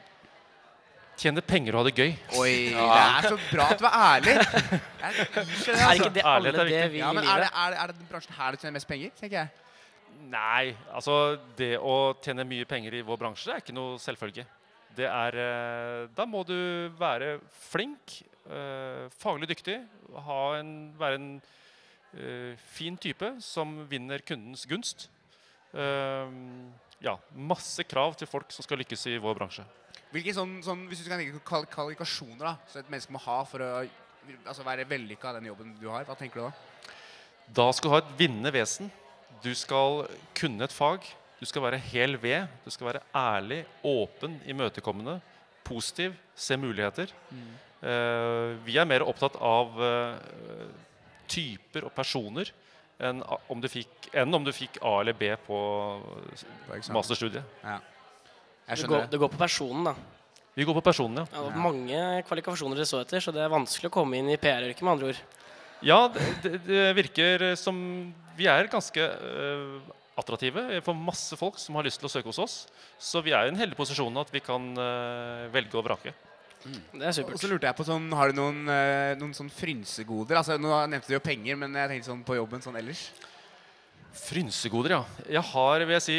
Tjene 1.19 1.43
penger 1.45 1.77
og 1.77 1.83
ha 1.83 1.89
det 1.89 1.95
gøy. 1.99 2.13
Oi, 2.39 2.53
det 2.77 2.99
er 2.99 3.29
så 3.29 3.39
bra 3.51 3.69
at 3.75 3.81
du 3.81 3.87
er 3.89 3.97
ærlig. 4.01 4.35
Jeg 5.05 5.17
liker 5.19 5.43
det, 5.45 5.73
Er 5.73 5.87
altså. 5.87 5.95
ikke 5.97 6.15
det 6.15 6.27
alle 6.27 6.53
det 6.53 6.67
vil 6.93 7.01
Ja, 7.01 7.13
men 7.15 7.25
er 7.25 7.45
det, 7.45 7.49
er, 7.55 7.73
det, 7.75 7.81
er 7.81 7.91
det 7.93 7.99
den 7.99 8.11
bransjen 8.11 8.39
her 8.39 8.55
du 8.55 8.63
tjener 8.63 8.77
mest 8.79 8.89
penger? 8.91 9.11
tenker 9.21 9.37
jeg. 9.43 9.67
Nei, 10.29 10.75
altså 10.93 11.39
det 11.59 11.77
å 11.79 11.99
tjene 12.25 12.47
mye 12.49 12.67
penger 12.69 12.97
i 12.99 13.05
vår 13.07 13.21
bransje 13.21 13.53
er 13.55 13.63
ikke 13.63 13.77
noe 13.77 13.99
selvfølge. 14.03 14.45
Det 14.99 15.07
er 15.07 15.39
eh, 15.39 16.09
Da 16.17 16.27
må 16.27 16.43
du 16.47 16.57
være 16.99 17.39
flink, 17.69 18.19
eh, 18.51 19.07
faglig 19.21 19.51
dyktig, 19.53 19.79
ha 20.27 20.41
en, 20.59 20.73
være 20.99 21.21
en 21.21 21.31
eh, 22.17 22.59
fin 22.75 22.99
type 22.99 23.37
som 23.45 23.85
vinner 23.91 24.25
kundens 24.27 24.67
gunst. 24.69 25.09
Ja, 26.99 27.13
masse 27.37 27.85
krav 27.85 28.15
til 28.19 28.27
folk 28.27 28.49
som 28.51 28.65
skal 28.65 28.81
lykkes 28.81 29.05
i 29.13 29.19
vår 29.23 29.37
bransje. 29.37 29.67
Hvilke 30.13 30.33
sånn, 30.33 30.59
sånn, 30.65 30.87
Hvis 30.89 31.03
du 31.05 31.11
kan 31.11 31.21
tenke 31.21 31.65
kvalifikasjoner 31.73 32.45
da, 32.47 32.55
et 32.81 32.89
menneske 32.89 33.13
må 33.13 33.21
ha 33.27 33.39
for 33.49 33.65
å 33.65 33.71
altså, 33.83 34.65
være 34.67 34.89
vellykka 34.89 35.31
av 35.31 35.39
den 35.39 35.51
jobben 35.51 35.75
du 35.81 35.89
har, 35.93 36.07
hva 36.09 36.17
tenker 36.19 36.41
du 36.41 36.47
da? 36.47 36.53
Da 37.61 37.69
skal 37.73 37.89
du 37.89 37.95
ha 37.97 38.03
et 38.03 38.15
vinnende 38.19 38.53
vesen. 38.53 38.91
Du 39.45 39.53
skal 39.57 40.07
kunne 40.37 40.67
et 40.67 40.75
fag. 40.75 41.05
Du 41.39 41.47
skal 41.49 41.65
være 41.65 41.81
hel 41.91 42.19
ved. 42.21 42.49
Du 42.65 42.71
skal 42.75 42.91
være 42.91 43.05
ærlig, 43.17 43.63
åpen, 43.87 44.37
imøtekommende, 44.49 45.19
positiv, 45.65 46.17
se 46.37 46.57
muligheter. 46.61 47.13
Eh, 47.79 48.57
vi 48.67 48.77
er 48.81 48.89
mer 48.89 49.05
opptatt 49.07 49.37
av 49.39 49.77
uh, 49.79 50.17
typer 51.31 51.87
og 51.87 51.93
personer 51.95 52.51
enn 52.99 53.21
om 53.23 53.61
du 53.63 53.69
fikk, 53.71 54.09
enn 54.11 54.35
om 54.35 54.43
du 54.43 54.51
fikk 54.51 54.81
A 54.83 54.97
eller 55.05 55.15
B 55.15 55.31
på 55.45 55.59
masterstudiet. 56.91 57.47
Ja. 57.63 57.79
Jeg 58.69 58.85
Det 58.85 58.89
går, 58.89 59.09
det. 59.11 59.19
går 59.19 59.33
på 59.33 59.41
personen, 59.41 59.91
da. 59.91 59.95
Vi 60.59 60.67
går 60.67 60.75
på 60.75 60.85
personen, 60.85 61.23
ja. 61.23 61.27
Ja, 61.33 61.43
det 61.45 61.55
var 61.55 61.67
mange 61.71 61.99
kvalifikasjoner 62.29 62.81
dere 62.81 62.89
så 62.91 63.01
etter, 63.01 63.23
så 63.23 63.33
det 63.33 63.45
er 63.45 63.53
vanskelig 63.53 63.89
å 63.89 63.95
komme 63.95 64.19
inn 64.19 64.29
i 64.33 64.39
PR-yrket, 64.41 64.83
med 64.83 64.97
andre 64.97 65.13
ord. 65.13 65.21
Ja, 65.87 65.99
det, 66.11 66.57
det, 66.67 66.81
virker 66.99 67.45
som 67.59 67.79
vi 68.37 68.49
er 68.51 68.67
ganske 68.71 68.99
uh, 68.99 69.79
attraktive 70.19 70.81
for 70.83 70.99
masse 70.99 71.39
folk 71.39 71.61
som 71.63 71.79
har 71.79 71.87
lyst 71.87 72.03
til 72.03 72.09
å 72.09 72.13
søke 72.13 72.33
hos 72.33 72.41
oss. 72.43 72.57
Så 72.99 73.23
vi 73.23 73.35
er 73.37 73.47
i 73.47 73.53
en 73.53 73.61
heldig 73.61 73.79
posisjon 73.79 74.19
at 74.19 74.33
vi 74.35 74.43
kan 74.43 74.73
uh, 74.75 75.47
velge 75.55 75.79
og 75.79 75.87
vrake. 75.87 76.15
Det 76.65 77.07
er 77.07 77.15
supert. 77.15 77.37
Og 77.37 77.41
så 77.41 77.53
lurte 77.53 77.69
jeg 77.69 77.79
på 77.79 77.87
sånn, 77.87 78.11
Har 78.19 78.33
du 78.33 78.41
noen, 78.41 78.65
uh, 78.67 79.15
noen 79.21 79.35
sånn 79.37 79.51
frynsegoder? 79.55 80.41
Altså, 80.41 80.59
Nå 80.59 80.75
nevnte 80.91 81.13
du 81.13 81.15
jo 81.15 81.23
penger, 81.23 81.59
men 81.61 81.79
jeg 81.79 81.93
tenkte 81.95 82.11
sånn 82.11 82.27
på 82.27 82.39
jobben 82.41 82.65
sånn 82.65 82.79
ellers. 82.81 83.07
Frynsegoder, 84.19 84.99
ja. 84.99 85.03
Jeg 85.39 85.45
har 85.53 85.87
vil 85.87 85.95
jeg 86.01 86.07
si, 86.09 86.19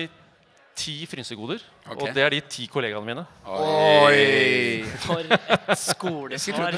ti 0.80 0.96
frynsegoder. 1.10 1.64
Okay. 1.84 1.98
Og 1.98 2.16
det 2.16 2.24
er 2.24 2.36
de 2.36 2.42
ti 2.48 2.68
kollegaene 2.72 3.06
mine. 3.06 3.26
Oi! 3.52 4.86
For 5.06 5.24
et 5.26 5.50
Jeg 5.70 5.80
skolesvar. 5.84 6.78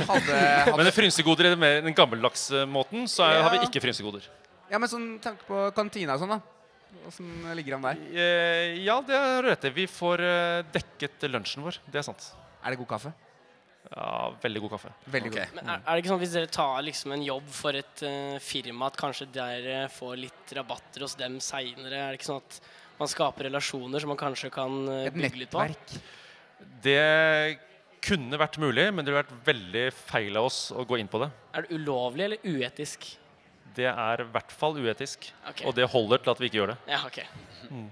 Men 0.74 0.92
frynsegoder 0.96 1.50
i 1.50 1.54
den 1.54 1.62
mer 1.62 1.82
den 1.86 1.98
gammeldagse 1.98 2.66
måten, 2.70 3.06
så 3.12 3.28
er, 3.28 3.44
har 3.46 3.54
vi 3.56 3.62
ikke 3.68 3.84
frynsegoder. 3.84 4.26
Ja, 4.72 4.80
men 4.80 4.90
sånn 4.90 5.14
tanke 5.24 5.46
på 5.48 5.68
kantina 5.76 6.16
og 6.16 6.24
sånn, 6.24 6.38
da. 6.38 6.62
Åssen 7.08 7.28
ligger 7.56 7.78
han 7.78 7.88
der? 7.88 8.00
Eh, 8.12 8.78
ja, 8.84 8.98
det 9.06 9.18
har 9.18 9.44
du 9.44 9.50
rett 9.50 9.68
i. 9.68 9.74
Vi 9.82 9.88
får 9.90 10.24
eh, 10.28 10.62
dekket 10.74 11.28
lunsjen 11.32 11.64
vår. 11.66 11.80
Det 11.92 12.02
er 12.02 12.08
sant. 12.08 12.32
Er 12.62 12.74
det 12.74 12.82
god 12.82 12.92
kaffe? 12.94 13.14
Ja, 13.92 14.32
Veldig 14.44 14.62
god 14.64 14.74
kaffe. 14.76 14.92
Veldig 15.12 15.32
okay. 15.32 15.48
god. 15.48 15.56
Men 15.58 15.72
er, 15.74 15.82
er 15.82 15.90
det 15.90 16.04
ikke 16.04 16.12
sånn 16.14 16.22
hvis 16.22 16.36
dere 16.36 16.52
tar 16.54 16.84
liksom 16.86 17.16
en 17.16 17.26
jobb 17.26 17.48
for 17.56 17.80
et 17.80 18.04
uh, 18.06 18.38
firma, 18.44 18.88
at 18.92 19.00
kanskje 19.00 19.28
dere 19.34 19.82
får 19.92 20.20
litt 20.22 20.54
rabatter 20.56 21.08
hos 21.08 21.18
dem 21.20 21.40
seinere? 21.44 21.98
Er 21.98 22.14
det 22.14 22.22
ikke 22.22 22.30
sånn 22.30 22.44
at 22.44 22.62
man 23.02 23.12
skaper 23.12 23.50
relasjoner 23.50 24.04
som 24.04 24.12
man 24.14 24.20
kanskje 24.20 24.52
kan 24.54 24.82
eh, 24.92 25.10
bygge 25.14 25.44
litt 25.44 25.54
på? 25.54 25.66
Det 26.82 27.58
kunne 28.02 28.38
vært 28.42 28.60
mulig, 28.62 28.88
men 28.94 29.06
det 29.06 29.14
ville 29.14 29.24
vært 29.24 29.48
veldig 29.48 29.88
feil 29.94 30.38
av 30.40 30.50
oss 30.50 30.62
å 30.74 30.86
gå 30.88 30.98
inn 31.02 31.10
på 31.12 31.22
det. 31.22 31.32
Er 31.54 31.66
det 31.66 31.78
ulovlig 31.78 32.28
eller 32.28 32.46
uetisk? 32.48 33.10
Det 33.76 33.88
er 33.88 34.24
i 34.24 34.30
hvert 34.34 34.54
fall 34.54 34.80
uetisk. 34.82 35.30
Okay. 35.48 35.66
Og 35.70 35.76
det 35.78 35.88
holder 35.90 36.24
til 36.24 36.34
at 36.34 36.42
vi 36.42 36.50
ikke 36.50 36.60
gjør 36.60 36.74
det. 36.74 36.80
Ja, 36.92 37.04
ok. 37.08 37.22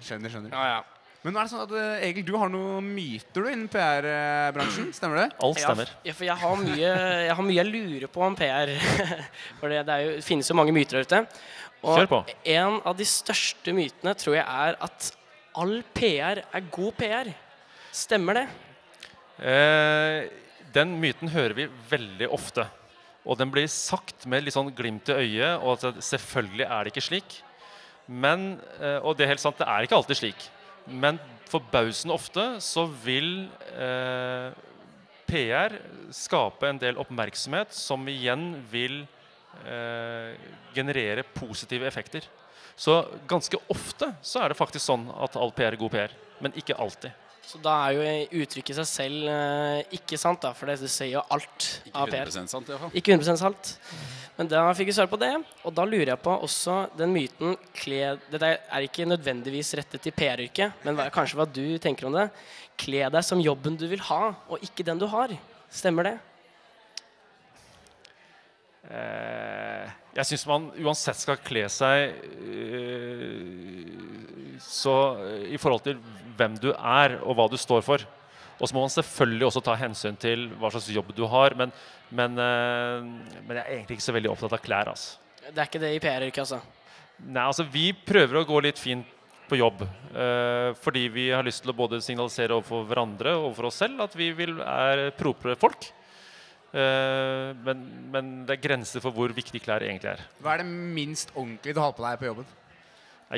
Skjønner, 0.04 0.34
skjønner. 0.34 0.56
Ja, 0.56 0.80
ja. 0.80 0.80
Men 1.20 1.36
nå 1.36 1.42
er 1.42 1.48
det 1.48 1.52
sånn 1.52 1.64
at 1.66 1.72
eh, 1.76 2.04
Egil, 2.08 2.24
du 2.30 2.36
har 2.40 2.52
noen 2.52 2.86
myter 2.96 3.44
du 3.44 3.50
innen 3.52 3.68
PR-bransjen. 3.72 4.90
Stemmer 4.98 5.26
det? 5.26 5.28
Alt 5.44 5.60
stemmer. 5.60 5.92
Ja, 6.08 6.16
for 6.16 6.28
jeg 6.30 6.40
har 6.44 6.62
mye 6.62 6.78
jeg, 6.80 7.34
har 7.36 7.44
mye 7.44 7.58
jeg 7.58 7.72
lurer 7.74 8.12
på 8.12 8.24
om 8.24 8.38
PR. 8.40 8.72
for 9.60 9.72
det, 9.72 9.82
det, 9.88 9.98
er 9.98 10.06
jo, 10.06 10.14
det 10.20 10.28
finnes 10.28 10.48
jo 10.48 10.56
mange 10.56 10.76
myter 10.76 11.00
der 11.00 11.10
ute. 11.10 11.22
Og 11.84 12.32
en 12.44 12.80
av 12.84 12.98
de 12.98 13.08
største 13.08 13.74
mytene 13.76 14.16
tror 14.20 14.36
jeg 14.36 14.46
er 14.46 14.78
at 14.84 15.12
all 15.60 15.80
PR 15.96 16.44
er 16.44 16.68
god 16.72 16.98
PR. 17.00 17.32
Stemmer 17.96 18.42
det? 18.42 18.48
Eh, 19.40 20.28
den 20.76 20.98
myten 21.02 21.32
hører 21.32 21.56
vi 21.58 21.70
veldig 21.90 22.30
ofte. 22.36 22.68
Og 23.26 23.38
den 23.40 23.52
blir 23.52 23.68
sagt 23.72 24.26
med 24.30 24.44
litt 24.46 24.56
sånn 24.56 24.72
glimt 24.76 25.10
i 25.12 25.18
øyet, 25.24 25.60
og 25.64 25.80
at 25.80 26.02
selvfølgelig 26.04 26.66
er 26.68 26.84
det 26.84 26.94
ikke 26.94 27.08
slik. 27.08 27.40
Men, 28.08 28.60
eh, 28.80 28.98
og 29.04 29.18
det 29.18 29.26
er 29.26 29.36
helt 29.36 29.44
sant, 29.44 29.60
det 29.60 29.68
er 29.68 29.86
ikke 29.86 30.00
alltid 30.00 30.20
slik. 30.20 30.48
Men 30.88 31.20
forbausende 31.50 32.16
ofte 32.16 32.46
så 32.64 32.86
vil 33.04 33.50
eh, 33.78 34.50
PR 35.30 35.76
skape 36.16 36.70
en 36.70 36.82
del 36.82 36.98
oppmerksomhet 37.02 37.74
som 37.76 38.08
igjen 38.10 38.52
vil 38.72 39.04
generere 40.76 41.24
positive 41.36 41.88
effekter. 41.88 42.24
Så 42.80 43.02
ganske 43.28 43.58
ofte 43.68 44.14
så 44.24 44.44
er 44.44 44.54
det 44.54 44.58
faktisk 44.58 44.86
sånn 44.86 45.10
at 45.20 45.36
all 45.36 45.52
PR 45.52 45.74
er 45.76 45.82
god 45.82 45.92
PR, 45.92 46.14
men 46.40 46.56
ikke 46.56 46.78
alltid. 46.80 47.12
Så 47.50 47.58
da 47.64 47.74
er 47.88 47.96
jo 47.98 48.44
uttrykket 48.44 48.76
i 48.76 48.78
seg 48.78 48.88
selv 48.88 49.30
eh, 49.32 49.96
ikke 49.98 50.20
sant, 50.22 50.44
da, 50.44 50.52
for 50.54 50.70
det, 50.70 50.78
sier 50.86 51.16
jo 51.16 51.24
alt 51.34 51.66
Ikke 51.88 51.98
av 51.98 52.12
PR. 52.12 52.30
100 52.30 52.52
sant, 52.52 52.68
i 52.70 52.76
hvert 52.76 52.84
fall. 52.84 52.92
Ikke 53.00 53.16
100% 53.16 53.42
sant. 53.42 53.72
Men 54.38 54.52
da 54.52 54.62
fikk 54.78 54.92
vi 54.92 54.96
svar 55.00 55.10
på 55.10 55.18
det. 55.20 55.32
Og 55.66 55.74
da 55.74 55.86
lurer 55.90 56.14
jeg 56.14 56.22
på 56.22 56.36
også 56.46 56.78
den 57.00 57.16
myten 57.16 57.58
kle, 57.74 58.14
Dette 58.30 58.52
er 58.54 58.86
ikke 58.86 59.08
nødvendigvis 59.10 59.74
rettet 59.82 60.06
til 60.06 60.14
PR-yrket, 60.16 60.86
men 60.86 61.00
hva, 61.00 61.10
kanskje 61.16 61.40
hva 61.42 61.48
du 61.50 61.66
tenker 61.82 62.08
om 62.08 62.16
det. 62.20 62.28
Kle 62.80 63.10
deg 63.18 63.26
som 63.26 63.42
jobben 63.42 63.80
du 63.82 63.88
vil 63.90 64.06
ha, 64.12 64.22
og 64.46 64.70
ikke 64.70 64.86
den 64.86 65.02
du 65.02 65.08
har. 65.10 65.34
Stemmer 65.74 66.06
det? 66.06 66.16
Eh, 68.90 69.90
jeg 70.18 70.26
syns 70.32 70.46
man 70.50 70.64
uansett 70.82 71.20
skal 71.20 71.38
kle 71.46 71.68
seg 71.70 72.16
eh, 72.42 73.92
så 74.66 74.96
i 75.46 75.60
forhold 75.62 75.84
til 75.86 76.00
hvem 76.40 76.56
du 76.58 76.72
er 76.74 77.20
og 77.22 77.38
hva 77.38 77.46
du 77.52 77.58
står 77.60 77.84
for. 77.86 78.06
Og 78.60 78.68
så 78.68 78.76
må 78.76 78.82
man 78.84 78.92
selvfølgelig 78.92 79.48
også 79.48 79.62
ta 79.64 79.76
hensyn 79.80 80.18
til 80.20 80.50
hva 80.60 80.72
slags 80.74 80.90
jobb 80.92 81.14
du 81.16 81.24
har, 81.32 81.56
men, 81.56 81.72
men, 82.12 82.36
eh, 82.44 83.06
men 83.46 83.56
jeg 83.56 83.64
er 83.64 83.76
egentlig 83.78 84.00
ikke 84.00 84.08
så 84.10 84.16
veldig 84.18 84.34
opptatt 84.34 84.58
av 84.58 84.64
klær. 84.66 84.92
Altså. 84.92 85.22
Det 85.46 85.56
er 85.56 85.70
ikke 85.70 85.84
det 85.86 85.94
i 85.96 86.02
PR-yrket, 86.04 86.42
altså. 86.44 86.60
Nei, 87.20 87.46
altså 87.46 87.66
Vi 87.68 87.92
prøver 87.94 88.42
å 88.42 88.48
gå 88.48 88.60
litt 88.64 88.80
fint 88.80 89.08
på 89.50 89.58
jobb. 89.60 89.86
eh, 90.14 90.74
fordi 90.82 91.08
vi 91.14 91.30
har 91.32 91.46
lyst 91.46 91.64
til 91.64 91.72
å 91.72 91.78
både 91.78 92.02
signalisere 92.04 92.58
overfor 92.58 92.84
hverandre 92.90 93.34
og 93.38 93.50
overfor 93.50 93.70
oss 93.70 93.80
selv 93.82 94.02
at 94.06 94.16
vi 94.18 94.32
vil, 94.36 94.60
er 94.62 95.10
propre 95.18 95.56
folk. 95.60 95.90
Eh, 96.70 97.50
men, 97.66 97.80
men 98.14 98.32
det 98.46 98.58
er 98.58 98.62
grenser 98.62 99.02
for 99.02 99.16
hvor 99.16 99.32
viktig 99.34 99.62
klær 99.64 99.82
egentlig 99.86 100.12
er. 100.12 100.22
Hva 100.44 100.54
er 100.54 100.62
det 100.64 100.70
minst 100.70 101.32
ordentlige 101.34 101.74
du 101.78 101.82
har 101.82 101.96
på 101.98 102.06
deg 102.06 102.20
på 102.22 102.30
jobben? 102.30 102.50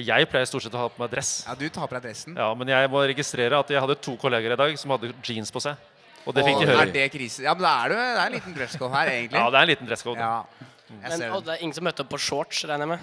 Jeg 0.02 0.28
pleier 0.32 0.48
stort 0.48 0.64
sett 0.64 0.76
å 0.76 0.86
ha 0.86 0.90
på 0.92 1.02
meg 1.04 1.10
dress. 1.12 1.32
Ja, 1.48 1.56
Du 1.60 1.66
tar 1.68 1.88
på 1.92 1.98
deg 1.98 2.06
dressen. 2.10 2.36
Ja, 2.40 2.54
Men 2.56 2.70
jeg 2.72 2.92
må 2.92 3.02
registrere 3.04 3.60
at 3.60 3.72
jeg 3.74 3.82
hadde 3.84 3.98
to 4.00 4.14
kolleger 4.20 4.54
i 4.56 4.60
dag 4.60 4.78
som 4.80 4.94
hadde 4.96 5.12
jeans 5.28 5.52
på 5.52 5.60
seg. 5.64 5.76
Og 6.22 6.36
det 6.38 6.46
fikk 6.46 6.60
de 6.62 6.68
høre. 6.70 6.84
Er 6.86 6.92
det 6.94 7.08
krise? 7.12 7.42
Ja, 7.44 7.56
men 7.58 7.66
da 7.66 7.72
er 7.86 7.92
det, 7.92 7.98
det 7.98 8.22
er 8.22 8.28
en 8.30 8.36
liten 8.38 8.56
dresscode 8.56 8.94
her, 8.94 9.10
egentlig. 9.10 9.40
Ja, 9.42 9.50
det 9.50 9.58
er 9.60 9.66
en 9.68 9.72
liten 9.74 9.90
dresscode. 9.90 10.22
Ja, 10.22 10.68
Men, 10.92 11.24
og 11.32 11.42
det. 11.42 11.46
det 11.48 11.54
er 11.56 11.64
ingen 11.66 11.76
som 11.76 11.88
møtte 11.88 12.04
opp 12.06 12.12
på 12.14 12.20
shorts, 12.22 12.62
regner 12.70 12.86
jeg 12.86 12.92
med? 12.94 13.00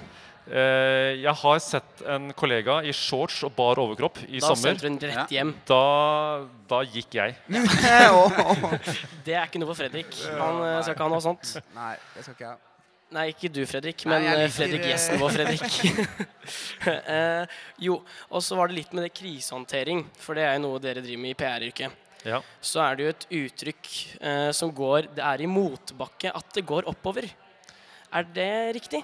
Eh, 0.48 1.18
jeg 1.20 1.34
har 1.42 1.58
sett 1.60 2.04
en 2.08 2.30
kollega 2.32 2.78
i 2.80 2.92
shorts 2.96 3.42
og 3.44 3.52
bar 3.56 3.80
overkropp 3.82 4.22
i 4.26 4.40
Da 4.40 4.52
sommer. 4.52 4.78
Da 4.78 4.80
du 4.80 4.86
den 4.88 5.00
rett 5.10 5.34
hjem. 5.34 5.52
Da, 5.68 5.82
da 6.70 6.80
gikk 6.88 7.18
jeg. 7.20 7.36
Det 9.26 9.36
er 9.36 9.44
ikke 9.44 9.60
noe 9.60 9.72
for 9.72 9.82
Fredrik. 9.82 10.14
Han 10.30 10.62
Nei. 10.62 10.72
skal 10.80 10.96
ikke 10.96 11.04
ha 11.04 11.12
noe 11.12 11.24
sånt. 11.24 11.52
Nei, 11.76 11.92
det 12.14 12.24
skal 12.24 12.38
ikke 12.38 12.48
jeg. 12.48 12.64
Nei, 13.08 13.30
ikke 13.32 13.48
du, 13.48 13.62
Fredrik, 13.64 14.02
men 14.04 14.20
jeg 14.20 14.34
eh, 14.34 14.42
liker, 14.42 14.52
Fredrik 14.52 14.82
eh, 14.82 14.90
gjesten 14.90 15.20
vår, 15.22 15.36
Fredrik. 15.38 15.76
eh, 17.14 17.60
jo, 17.80 17.94
og 18.28 18.44
så 18.44 18.58
var 18.58 18.68
det 18.68 18.76
litt 18.82 18.92
med 18.92 19.06
det 19.06 19.14
krisehåndtering, 19.16 20.02
for 20.20 20.36
det 20.36 20.44
er 20.44 20.58
jo 20.58 20.66
noe 20.66 20.82
dere 20.84 21.00
driver 21.00 21.22
med 21.22 21.32
i 21.32 21.38
PR-yrket. 21.40 22.04
Ja. 22.28 22.42
Så 22.60 22.82
er 22.84 22.98
det 22.98 23.06
jo 23.06 23.12
et 23.14 23.26
uttrykk 23.38 23.88
eh, 24.18 24.48
som 24.56 24.72
går 24.74 25.06
Det 25.14 25.22
er 25.22 25.44
i 25.44 25.48
motbakke 25.48 26.32
at 26.34 26.50
det 26.56 26.66
går 26.68 26.88
oppover. 26.90 27.30
Er 28.12 28.28
det 28.34 28.50
riktig? 28.76 29.00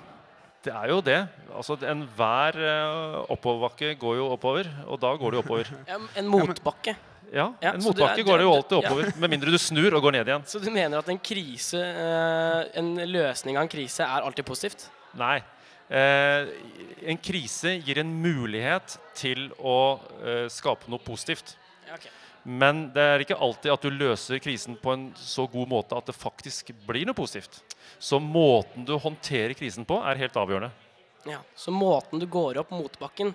Det 0.64 0.72
er 0.72 0.88
jo 0.88 1.00
det. 1.05 1.18
Altså, 1.55 1.77
Enhver 1.90 2.57
uh, 2.57 3.18
oppoverbakke 3.35 3.92
går 4.00 4.16
jo 4.16 4.29
oppover, 4.33 4.68
og 4.88 5.00
da 5.03 5.11
går 5.20 5.35
det 5.35 5.38
jo 5.38 5.42
oppover. 5.44 5.72
En 6.20 6.31
motbakke. 6.33 6.94
Ja, 7.35 7.48
Ja, 7.62 7.72
En 7.74 7.83
motbakke 7.83 8.20
er- 8.22 8.27
går 8.29 8.38
det 8.40 8.44
jo 8.46 8.53
alltid 8.55 8.77
alltid 8.77 8.77
ja. 8.77 8.90
oppover, 8.90 9.18
med 9.20 9.31
mindre 9.35 9.50
du 9.53 9.59
snur 9.59 9.94
og 9.98 10.03
går 10.07 10.12
ned 10.18 10.29
igjen. 10.31 10.44
Så 10.46 10.61
du 10.62 10.70
mener 10.70 10.98
at 11.03 11.09
en 11.11 11.18
krise, 11.18 11.81
eh, 11.83 12.79
en 12.79 12.94
løsning 13.11 13.57
av 13.59 13.66
en 13.66 13.72
krise, 13.72 14.05
er 14.07 14.22
alltid 14.24 14.46
positivt? 14.46 14.87
Nei. 15.18 15.40
Eh, 15.90 16.46
en 17.12 17.18
krise 17.20 17.74
gir 17.85 17.98
en 18.00 18.12
mulighet 18.22 18.96
til 19.18 19.50
å 19.61 20.00
eh, 20.24 20.46
skape 20.48 20.88
noe 20.88 21.03
positivt. 21.05 21.57
Ja, 21.88 21.98
ok. 21.98 22.07
Men 22.44 22.90
det 22.92 23.00
er 23.02 23.22
ikke 23.24 23.38
alltid 23.40 23.72
at 23.72 23.85
du 23.85 23.94
løser 23.94 24.40
krisen 24.44 24.76
på 24.80 24.92
en 24.92 25.07
så 25.16 25.46
god 25.48 25.70
måte 25.70 25.96
at 25.96 26.11
det 26.11 26.16
faktisk 26.16 26.74
blir 26.87 27.09
noe 27.09 27.16
positivt. 27.16 27.62
Så 27.98 28.20
måten 28.20 28.85
du 28.85 28.92
håndterer 29.00 29.57
krisen 29.57 29.87
på, 29.88 29.96
er 30.04 30.20
helt 30.20 30.37
avgjørende. 30.37 30.70
Ja, 31.24 31.40
Så 31.57 31.72
måten 31.72 32.20
du 32.20 32.26
går 32.28 32.61
opp 32.61 32.70
motbakken, 32.74 33.33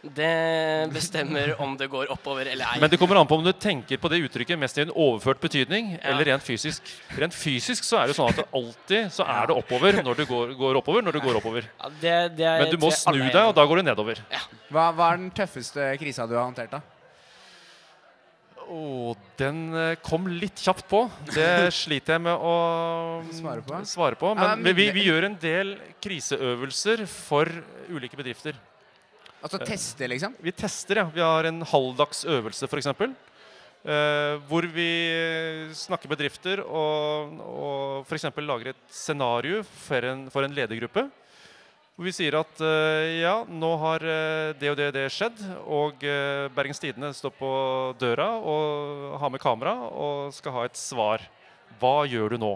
det 0.00 0.88
bestemmer 0.92 1.54
om 1.64 1.72
det 1.76 1.88
går 1.92 2.12
oppover 2.12 2.48
eller 2.48 2.68
ei. 2.68 2.80
Men 2.80 2.92
det 2.92 2.98
kommer 3.00 3.16
an 3.20 3.28
på 3.28 3.36
om 3.36 3.44
du 3.44 3.52
tenker 3.52 4.00
på 4.00 4.08
det 4.12 4.20
uttrykket 4.26 4.60
mest 4.60 4.78
i 4.80 4.84
en 4.86 4.92
overført 4.92 5.40
betydning 5.40 5.94
eller 6.00 6.28
rent 6.30 6.44
fysisk. 6.44 6.84
Rent 7.16 7.36
fysisk 7.36 7.84
så 7.84 8.00
er 8.02 8.12
det 8.12 8.16
sånn 8.16 8.28
at 8.32 8.40
det 8.42 8.46
alltid 8.60 9.10
så 9.16 9.24
er 9.28 9.50
det 9.50 9.56
oppover 9.60 10.00
når 10.04 10.22
du 10.22 10.24
går, 10.28 10.54
går 10.60 10.80
oppover. 10.80 11.04
når 11.04 11.16
du 11.16 11.20
går 11.24 11.40
oppover. 11.40 11.68
Ja, 11.80 11.92
det, 12.00 12.16
det 12.38 12.48
er, 12.48 12.64
Men 12.64 12.72
du 12.76 12.80
må 12.80 12.92
snu 12.92 13.20
deg, 13.24 13.42
og 13.42 13.52
da 13.56 13.66
går 13.68 13.80
du 13.82 13.88
nedover. 13.90 14.24
Hva, 14.68 14.88
hva 14.92 15.12
er 15.12 15.20
den 15.24 15.30
tøffeste 15.36 15.92
krisa 16.00 16.28
du 16.28 16.36
har 16.36 16.48
håndtert, 16.48 16.72
da? 16.76 16.99
Åh, 18.70 19.16
den 19.40 19.62
eh, 19.74 19.96
kom 20.04 20.28
litt 20.30 20.60
kjapt 20.62 20.86
på. 20.90 21.02
Det 21.34 21.72
sliter 21.82 22.14
jeg 22.16 22.22
med 22.28 22.38
å 22.38 22.54
Svare 23.34 23.64
på? 23.66 23.80
svare 23.90 24.18
på. 24.20 24.30
Men 24.38 24.62
men- 24.62 24.76
vi, 24.78 24.88
vi 24.94 25.08
gjør 25.08 25.26
en 25.26 25.38
del 25.42 25.74
kriseøvelser 26.04 27.02
for 27.10 27.50
ulike 27.90 28.18
bedrifter. 28.20 28.54
Altså 29.40 29.58
teste, 29.64 30.06
liksom? 30.12 30.34
Vi 30.44 30.52
tester, 30.52 31.00
ja. 31.00 31.06
Vi 31.10 31.22
har 31.24 31.48
en 31.48 31.62
halvdags 31.66 32.22
øvelse, 32.28 32.68
f.eks. 32.68 32.90
Uh, 33.80 34.36
hvor 34.50 34.66
vi 34.68 34.86
snakker 35.72 36.10
bedrifter 36.12 36.60
og, 36.60 37.38
og 37.40 38.02
f.eks. 38.04 38.26
lager 38.44 38.74
et 38.74 38.82
scenario 38.92 39.62
for 39.86 40.04
en, 40.04 40.26
for 40.30 40.44
en 40.44 40.52
ledergruppe. 40.52 41.06
Hvor 42.00 42.08
vi 42.08 42.14
sier 42.16 42.32
at 42.38 42.60
eh, 42.64 43.18
ja, 43.20 43.42
nå 43.44 43.68
har 43.82 44.00
eh, 44.08 44.54
det 44.56 44.70
og 44.72 44.78
det, 44.78 44.86
det 44.96 45.02
skjedd, 45.12 45.42
og 45.68 46.00
uh, 46.00 46.46
Bergens 46.56 46.80
Tidende 46.80 47.10
står 47.12 47.34
på 47.36 47.50
døra 48.00 48.30
og 48.40 49.18
har 49.20 49.34
med 49.34 49.42
kamera 49.42 49.74
og 49.84 50.32
skal 50.32 50.54
ha 50.54 50.62
et 50.64 50.80
svar. 50.80 51.26
Hva 51.76 52.08
gjør 52.08 52.32
du 52.32 52.40
nå? 52.40 52.54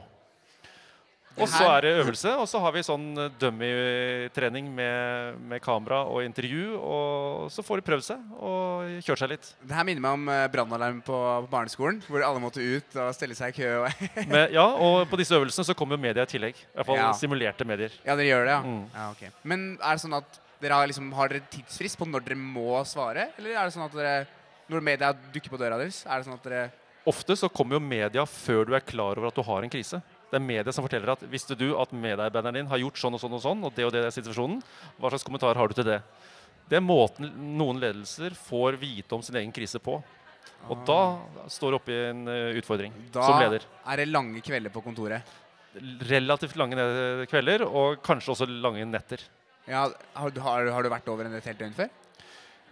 Og 1.34 1.48
så 1.50 1.64
er 1.66 1.80
det 1.82 1.90
øvelse, 1.98 2.30
og 2.38 2.46
så 2.46 2.60
har 2.62 2.74
vi 2.76 2.82
sånn 2.86 3.06
eh, 3.18 3.30
dummy-trening 3.42 4.68
med, 4.74 5.38
med 5.50 5.62
kamera 5.64 6.02
og 6.06 6.22
intervju. 6.22 6.76
Og 6.78 7.48
så 7.50 7.64
får 7.66 7.80
de 7.80 7.86
prøvd 7.88 8.06
seg 8.06 8.36
og 8.38 8.92
kjørt 9.06 9.22
seg 9.24 9.32
litt. 9.34 9.48
Det 9.66 9.74
her 9.74 9.86
minner 9.88 10.04
meg 10.04 10.18
om 10.18 10.28
eh, 10.30 10.44
brannalarm 10.52 11.00
på, 11.04 11.18
på 11.46 11.50
barneskolen, 11.50 11.98
hvor 12.06 12.22
alle 12.26 12.42
måtte 12.42 12.62
ut 12.62 12.98
og 13.02 13.10
stelle 13.16 13.34
seg 13.38 13.54
i 13.54 13.64
kø. 13.64 13.72
Men, 14.30 14.46
ja, 14.54 14.64
og 14.64 15.08
på 15.10 15.18
disse 15.20 15.34
øvelsene 15.34 15.66
så 15.66 15.76
kommer 15.78 15.98
jo 15.98 16.04
media 16.06 16.26
i 16.26 16.32
tillegg. 16.36 16.60
I 16.60 16.78
hvert 16.78 16.90
fall 16.92 17.02
Ja. 17.02 17.10
simulerte 17.18 17.66
medier. 17.66 17.92
ja, 18.04 18.14
dere 18.14 18.30
gjør 18.30 18.46
det, 18.46 18.54
ja? 18.54 18.62
Mm. 18.62 18.80
ja 18.94 19.10
okay. 19.10 19.34
Men 19.42 19.66
er 19.80 19.98
det 19.98 20.04
sånn 20.06 20.16
at 20.20 20.40
dere 20.62 20.78
har, 20.78 20.88
liksom, 20.88 21.10
har 21.18 21.28
dere 21.34 21.44
tidsfrist 21.52 21.98
på 21.98 22.06
når 22.08 22.24
dere 22.28 22.38
må 22.40 22.78
svare? 22.88 23.28
Eller 23.40 23.58
er 23.58 23.66
det 23.66 23.74
sånn 23.74 23.84
at 23.88 23.98
dere, 23.98 24.14
når 24.70 24.86
media 24.86 25.10
dukker 25.34 25.52
på 25.52 25.60
døra 25.60 25.76
deres, 25.82 26.04
er 26.06 26.22
det 26.22 26.28
sånn 26.30 26.38
at 26.38 26.46
dere 26.48 26.64
Ofte 27.04 27.34
så 27.36 27.50
kommer 27.52 27.76
jo 27.76 27.82
media 27.84 28.22
før 28.24 28.62
du 28.64 28.70
er 28.72 28.80
klar 28.80 29.18
over 29.20 29.28
at 29.28 29.36
du 29.36 29.42
har 29.44 29.60
en 29.66 29.68
krise. 29.68 29.98
Det 30.34 30.40
er 30.40 30.46
media 30.48 30.72
som 30.74 30.82
forteller 30.82 31.12
at 31.14 31.20
visste 31.30 31.54
du 31.54 31.68
at 31.78 31.92
medarbeideren 31.94 32.56
din 32.58 32.66
har 32.72 32.80
gjort 32.82 32.98
sånn 32.98 33.14
og 33.14 33.20
sånn 33.22 33.36
og 33.38 33.42
sånn, 33.44 33.60
og 33.68 33.74
det 33.76 33.84
og 33.86 33.92
det 33.94 34.00
er 34.08 34.14
situasjonen, 34.16 34.58
hva 34.98 35.12
slags 35.12 35.22
kommentar 35.28 35.54
har 35.60 35.70
du 35.70 35.74
til 35.78 35.86
det? 35.86 36.00
Det 36.66 36.78
er 36.80 36.82
måten 36.82 37.28
noen 37.58 37.78
ledelser 37.78 38.34
får 38.34 38.78
vite 38.80 39.14
om 39.14 39.22
sin 39.22 39.36
egen 39.38 39.52
krise 39.54 39.78
på. 39.84 40.00
Og 40.72 40.80
da 40.88 40.96
står 41.52 41.74
du 41.74 41.76
oppe 41.76 41.92
i 41.92 42.00
en 42.08 42.22
eh, 42.32 42.56
utfordring 42.58 42.92
Da 43.12 43.22
som 43.28 43.36
leder. 43.42 43.62
Da 43.84 43.92
er 43.92 44.00
det 44.02 44.06
lange 44.10 44.40
kvelder 44.42 44.72
på 44.72 44.80
kontoret. 44.82 45.22
Relativt 46.08 46.56
lange 46.56 46.86
kvelder, 47.30 47.66
og 47.68 48.00
kanskje 48.06 48.32
også 48.34 48.48
lange 48.48 48.86
netter. 48.88 49.20
Ja, 49.68 49.86
har, 50.16 50.30
du- 50.34 50.40
har, 50.40 50.70
har 50.72 50.82
du 50.82 50.90
vært 50.92 51.08
over 51.12 51.28
en 51.28 51.36
et 51.38 51.46
helt 51.50 51.60
døgn 51.60 51.76
før? 51.76 51.92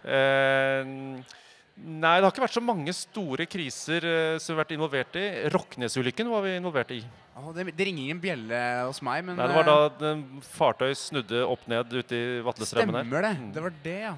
Eh, 0.03 0.83
nei, 0.83 2.15
det 2.17 2.25
har 2.25 2.31
ikke 2.33 2.43
vært 2.47 2.57
så 2.57 2.63
mange 2.65 2.93
store 2.97 3.45
kriser 3.49 4.03
eh, 4.09 4.37
som 4.41 4.51
vi 4.53 4.57
har 4.57 4.63
vært 4.65 4.75
involvert 4.75 5.19
i. 5.21 5.27
Roknesulykken 5.53 6.33
var 6.33 6.43
vi 6.47 6.57
involvert 6.57 6.91
i. 6.97 7.03
Det, 7.33 7.65
det 7.73 7.87
ringer 7.87 8.03
ingen 8.03 8.21
bjelle 8.21 8.57
hos 8.85 8.99
meg, 9.05 9.23
men 9.25 9.37
Nei, 9.39 9.47
det 9.49 9.57
var 9.57 9.65
da 9.65 10.11
eh, 10.11 10.23
fartøy 10.53 10.91
snudde 10.97 11.41
opp 11.49 11.65
ned 11.71 11.93
ute 11.95 12.13
i 12.13 12.25
vatlestrømmen 12.45 12.99
her. 12.99 13.07
Stemmer 13.07 13.25
det. 13.25 13.33
Mm. 13.39 13.51
Det 13.55 13.63
var 13.65 13.77
det, 13.85 13.99
ja. 14.03 14.15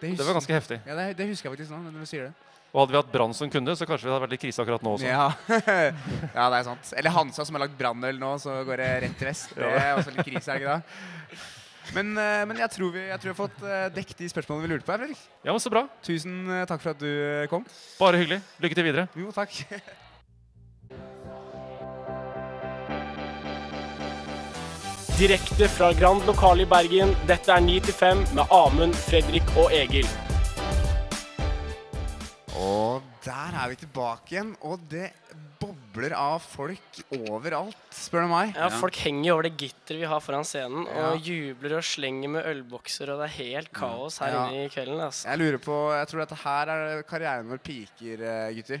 Det 0.00 0.24
var 0.24 0.38
ganske 0.38 0.56
heftig. 0.56 0.80
Ja, 0.88 0.96
det, 0.98 1.04
det 1.18 1.28
husker 1.30 1.50
jeg 1.50 1.58
faktisk 1.58 1.74
nå, 1.74 1.82
når 1.86 2.02
du 2.02 2.10
sier 2.10 2.30
det. 2.30 2.50
Og 2.70 2.84
hadde 2.84 2.94
vi 2.94 2.98
hatt 3.00 3.12
brann 3.12 3.32
som 3.34 3.50
kunde, 3.50 3.74
så 3.74 3.86
kanskje 3.86 4.06
vi 4.06 4.12
hadde 4.12 4.24
vært 4.24 4.34
litt 4.36 4.42
krise 4.44 4.62
akkurat 4.62 4.82
nå 4.86 4.92
også. 4.96 5.06
Ja. 5.06 5.30
ja, 6.38 6.44
det 6.52 6.60
er 6.60 6.66
sant. 6.68 6.92
Eller 6.98 7.14
Hansa 7.14 7.46
som 7.46 7.58
har 7.58 7.64
lagd 7.64 7.78
brannøl 7.78 8.20
nå, 8.20 8.34
så 8.42 8.60
går 8.66 8.82
det 8.82 8.90
rett 9.06 9.16
til 9.18 9.30
vest. 9.30 9.56
Det 9.56 9.70
er 9.70 9.94
også 9.96 10.14
litt 10.14 10.28
krise, 10.28 10.44
er 10.46 10.60
det 10.60 10.62
ikke 10.62 10.76
det? 10.76 11.40
Men, 11.90 12.12
eh, 12.22 12.42
men 12.46 12.60
jeg, 12.62 12.70
tror 12.76 12.92
vi, 12.94 13.02
jeg 13.08 13.18
tror 13.18 13.30
vi 13.30 13.34
har 13.34 13.40
fått 13.40 13.64
eh, 13.66 13.88
dekket 13.96 14.22
de 14.22 14.30
spørsmålene 14.30 14.66
vi 14.68 14.74
lurte 14.74 14.86
på. 14.86 14.94
her, 14.94 15.02
Fredrik. 15.02 15.24
Ja, 15.42 15.50
men 15.50 15.62
Så 15.62 15.74
bra. 15.74 15.86
Tusen 16.06 16.38
takk 16.70 16.84
for 16.84 16.94
at 16.94 17.02
du 17.02 17.10
kom. 17.50 17.66
Bare 17.98 18.22
hyggelig. 18.22 18.38
Lykke 18.62 18.78
til 18.78 18.88
videre. 18.90 19.10
Jo, 19.18 19.34
takk. 19.34 19.58
Direkte 25.20 25.68
fra 25.68 25.90
Grand 25.92 26.24
Lokale 26.24 26.64
i 26.64 26.68
Bergen, 26.68 27.10
dette 27.28 27.52
er 27.52 27.60
9 27.60 27.74
til 27.84 27.92
5 27.96 28.20
med 28.38 28.52
Amund, 28.56 28.94
Fredrik 28.96 29.50
og 29.60 29.72
Egil. 29.76 30.06
Og 32.56 33.02
der 33.24 33.56
er 33.60 33.72
vi 33.72 33.76
tilbake 33.82 34.32
igjen, 34.32 34.54
og 34.64 34.80
det 34.88 35.10
bobler 35.60 36.14
av 36.16 36.38
folk 36.40 37.02
overalt, 37.18 37.76
spør 37.92 38.24
du 38.24 38.30
meg. 38.32 38.54
Ja, 38.56 38.70
Folk 38.72 38.96
henger 39.04 39.34
over 39.34 39.44
det 39.50 39.58
gitteret 39.60 40.00
vi 40.00 40.08
har 40.08 40.22
foran 40.24 40.46
scenen 40.48 40.86
Ja. 40.88 41.10
og 41.10 41.20
jubler 41.28 41.76
og 41.76 41.84
slenger 41.84 42.32
med 42.38 42.48
ølbokser, 42.48 43.12
og 43.12 43.20
det 43.20 43.28
er 43.28 43.36
helt 43.44 43.72
kaos 43.76 44.18
her 44.24 44.32
Ja. 44.32 44.46
inne 44.48 44.64
i 44.64 44.72
kvelden. 44.72 45.00
Altså. 45.04 45.28
Jeg 45.28 45.38
lurer 45.38 45.58
på, 45.58 45.76
jeg 45.98 46.08
tror 46.08 46.24
dette 46.24 46.40
her 46.46 46.68
er 46.68 47.02
karrieren 47.02 47.48
vår 47.50 47.58
piker, 47.58 48.16
gutter. 48.56 48.80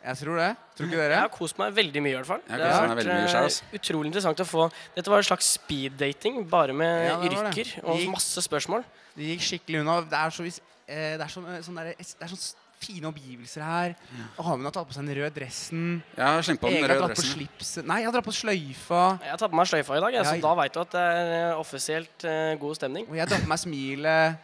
Jeg 0.00 0.16
tror 0.16 0.38
det. 0.40 0.48
Tror 0.78 0.86
ikke 0.88 0.96
dere? 0.96 1.12
Jeg 1.12 1.20
har 1.26 1.32
kost 1.34 1.58
meg 1.60 1.74
veldig 1.76 2.00
mye, 2.02 2.14
i 2.14 2.16
hvert 2.16 2.28
fall. 2.30 2.40
Det 2.48 2.60
har 2.72 2.88
vært 2.88 3.02
selv, 3.04 3.34
eh, 3.34 3.42
altså. 3.44 3.66
utrolig 3.76 4.06
interessant 4.08 4.40
å 4.40 4.46
få 4.48 4.70
Dette 4.94 5.12
var 5.12 5.18
en 5.20 5.28
slags 5.28 5.50
speed-dating, 5.58 6.38
bare 6.48 6.72
med 6.72 7.06
Ja, 7.10 7.18
yrker 7.20 7.52
det. 7.54 7.84
og 7.84 7.98
Gikk- 7.98 8.10
masse 8.14 8.40
spørsmål. 8.48 8.84
Det 9.16 9.28
gikk 9.36 9.44
skikkelig 9.44 9.80
unna. 9.82 10.00
Det 10.08 10.16
er 10.16 10.30
så, 10.30 10.42
vis- 10.42 10.60
eh, 10.88 11.16
det 11.18 11.20
er 11.20 11.28
sånn, 11.28 11.46
eh, 11.54 11.60
sånn 11.60 11.76
der, 11.76 11.92
det 11.98 12.16
er 12.22 12.32
sånn 12.32 12.54
fine 12.80 13.04
omgivelser 13.12 13.60
her. 13.62 13.94
Amund 14.38 14.64
har 14.64 14.70
tatt 14.72 14.88
på 14.88 14.94
seg 14.94 15.04
den 15.04 15.16
røde 15.20 15.34
dressen. 15.36 16.02
Jeg 16.16 16.24
har 16.24 16.40
slengt 16.40 16.60
på 16.62 16.70
den 16.72 16.88
røde 16.88 17.08
dressen. 17.12 17.34
Slips. 17.36 17.76
Nei, 17.84 17.98
jeg 18.00 18.06
har 18.06 18.12
dratt 18.16 18.24
på 18.24 18.32
sløyfa. 18.32 19.20
Jeg 19.20 19.30
har 19.30 19.36
tatt 19.36 19.50
på 19.50 19.58
meg 19.60 19.66
sløyfa 19.68 19.96
i 19.98 20.00
dag, 20.00 20.12
jeg, 20.14 20.24
Ja, 20.24 20.32
så 20.32 20.40
da 20.40 20.54
veit 20.54 20.72
du 20.72 20.80
at 20.80 20.90
det 20.90 21.00
er 21.00 21.50
eh, 21.52 21.60
offisielt 21.60 22.24
uh, 22.24 22.54
god 22.56 22.74
stemning. 22.80 23.04
Og 23.06 23.14
jeg 23.16 23.20
har 23.20 23.26
tatt 23.28 23.44
på 23.44 23.52
meg 23.52 23.58
smilet. 23.60 24.38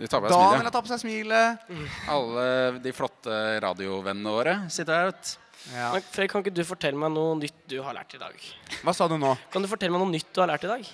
Du 0.00 0.06
tar 0.08 0.22
på 0.22 0.30
deg 0.30 0.32
Daniel 0.32 0.64
har 0.64 0.72
tatt 0.72 0.86
på 0.86 0.92
seg 0.94 1.02
smilet. 1.02 1.70
Alle 2.08 2.44
de 2.80 2.92
flotte 2.96 3.36
radiovennene 3.60 4.32
våre 4.32 4.56
sitter 4.72 4.96
her. 4.96 5.10
vet 5.12 5.22
du. 5.28 5.46
Ja. 5.74 5.90
Men 5.92 6.04
Fred, 6.08 6.30
kan 6.32 6.40
ikke 6.40 6.56
du 6.56 6.62
fortelle 6.64 6.96
meg 6.96 7.12
noe 7.12 7.36
nytt 7.36 7.58
du 7.68 7.76
har 7.84 7.92
lært 7.92 8.14
i 8.16 8.20
dag? 8.20 8.36
Hva 8.80 8.94
sa 8.96 9.08
du 9.10 9.18
nå? 9.20 9.34
Kan 9.52 9.60
du 9.60 9.68
fortelle 9.68 9.92
meg 9.92 10.00
noe 10.00 10.14
nytt 10.14 10.30
du 10.32 10.40
har 10.40 10.48
lært 10.48 10.64
i 10.64 10.70
dag? 10.70 10.86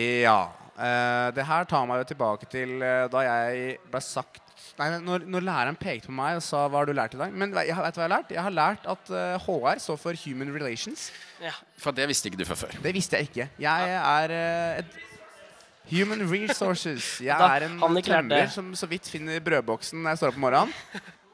Ja. 0.00 0.38
Uh, 0.74 1.28
det 1.36 1.44
her 1.46 1.68
tar 1.70 1.84
meg 1.86 2.00
jo 2.00 2.08
tilbake 2.14 2.48
til 2.50 2.80
uh, 2.80 3.04
da 3.12 3.20
jeg 3.28 3.76
ble 3.92 4.00
sagt 4.02 4.40
Nei, 4.74 4.88
når, 5.04 5.22
når 5.30 5.44
læreren 5.46 5.76
pekte 5.78 6.08
på 6.08 6.14
meg 6.16 6.40
og 6.40 6.42
sa 6.42 6.64
'hva 6.66 6.80
har 6.80 6.88
du 6.88 6.94
lært 6.96 7.12
i 7.14 7.18
dag'? 7.20 7.30
Men 7.30 7.52
jeg, 7.54 7.76
vet 7.78 7.94
du 7.94 8.00
hva 8.00 8.06
jeg 8.06 8.08
har 8.08 8.10
lært? 8.10 8.32
Jeg 8.34 8.42
har 8.42 8.54
lært 8.54 8.88
at 8.90 9.10
uh, 9.12 9.44
HR 9.44 9.78
står 9.78 10.00
for 10.02 10.18
Human 10.24 10.50
Relations. 10.50 11.12
Ja. 11.42 11.52
For 11.78 11.94
det 11.94 12.08
visste 12.10 12.26
ikke 12.26 12.40
du 12.40 12.46
fra 12.48 12.58
før. 12.58 12.74
Det 12.82 12.94
visste 12.96 13.20
jeg 13.20 13.28
ikke. 13.28 13.46
Jeg 13.62 13.94
er 14.00 14.34
eh, 14.34 14.82
et 14.82 15.13
Human 15.90 16.22
Resources. 16.30 17.18
Jeg 17.28 17.36
Da- 17.38 17.50
er 17.56 17.66
en 17.68 18.02
tømmer 18.02 18.48
som 18.52 18.72
så 18.78 18.86
vidt 18.90 19.08
finner 19.10 19.40
brødboksen 19.44 20.00
når 20.02 20.14
jeg 20.14 20.18
står 20.22 20.32
opp 20.32 20.38
om 20.40 20.44
morgenen. 20.46 20.72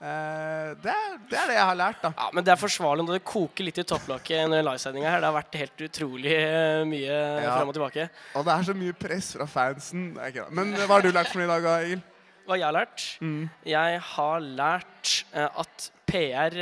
Uh, 0.00 0.70
det, 0.82 0.90
er, 0.94 1.16
det 1.30 1.38
er 1.38 1.50
det 1.50 1.56
jeg 1.58 1.66
har 1.68 1.76
lært, 1.76 1.98
da. 2.02 2.10
Ja, 2.16 2.28
men 2.32 2.44
det 2.46 2.52
er 2.54 2.60
forsvarlig 2.60 3.04
når 3.04 3.18
det 3.18 3.24
koker 3.28 3.66
litt 3.68 3.78
i 3.82 3.84
topplokket 3.84 4.46
under 4.46 4.62
livesendinga 4.64 5.10
her. 5.12 5.20
Det 5.22 5.28
har 5.28 5.36
vært 5.36 5.58
helt 5.60 5.84
utrolig 5.88 6.32
eh, 6.38 6.84
mye 6.88 7.18
Ja. 7.44 7.56
fram 7.58 7.68
og 7.72 7.76
tilbake. 7.76 8.06
Og 8.40 8.46
det 8.48 8.54
er 8.54 8.68
så 8.70 8.76
mye 8.80 8.96
press 8.96 9.32
fra 9.36 9.46
fansen. 9.50 10.06
Men 10.50 10.72
eh, 10.74 10.86
hva 10.86 10.96
har 10.98 11.04
du 11.04 11.12
lært 11.12 11.28
for 11.34 11.42
noe 11.42 11.50
i 11.50 11.52
dag, 11.52 11.68
Egil? 11.84 12.02
Hva 12.48 12.56
jeg 12.58 12.66
har 12.66 12.74
lært? 12.74 13.04
Mm. 13.22 13.42
Jeg 13.68 14.00
har 14.10 14.40
lært 14.40 15.10
at 15.36 15.90
PR 16.10 16.56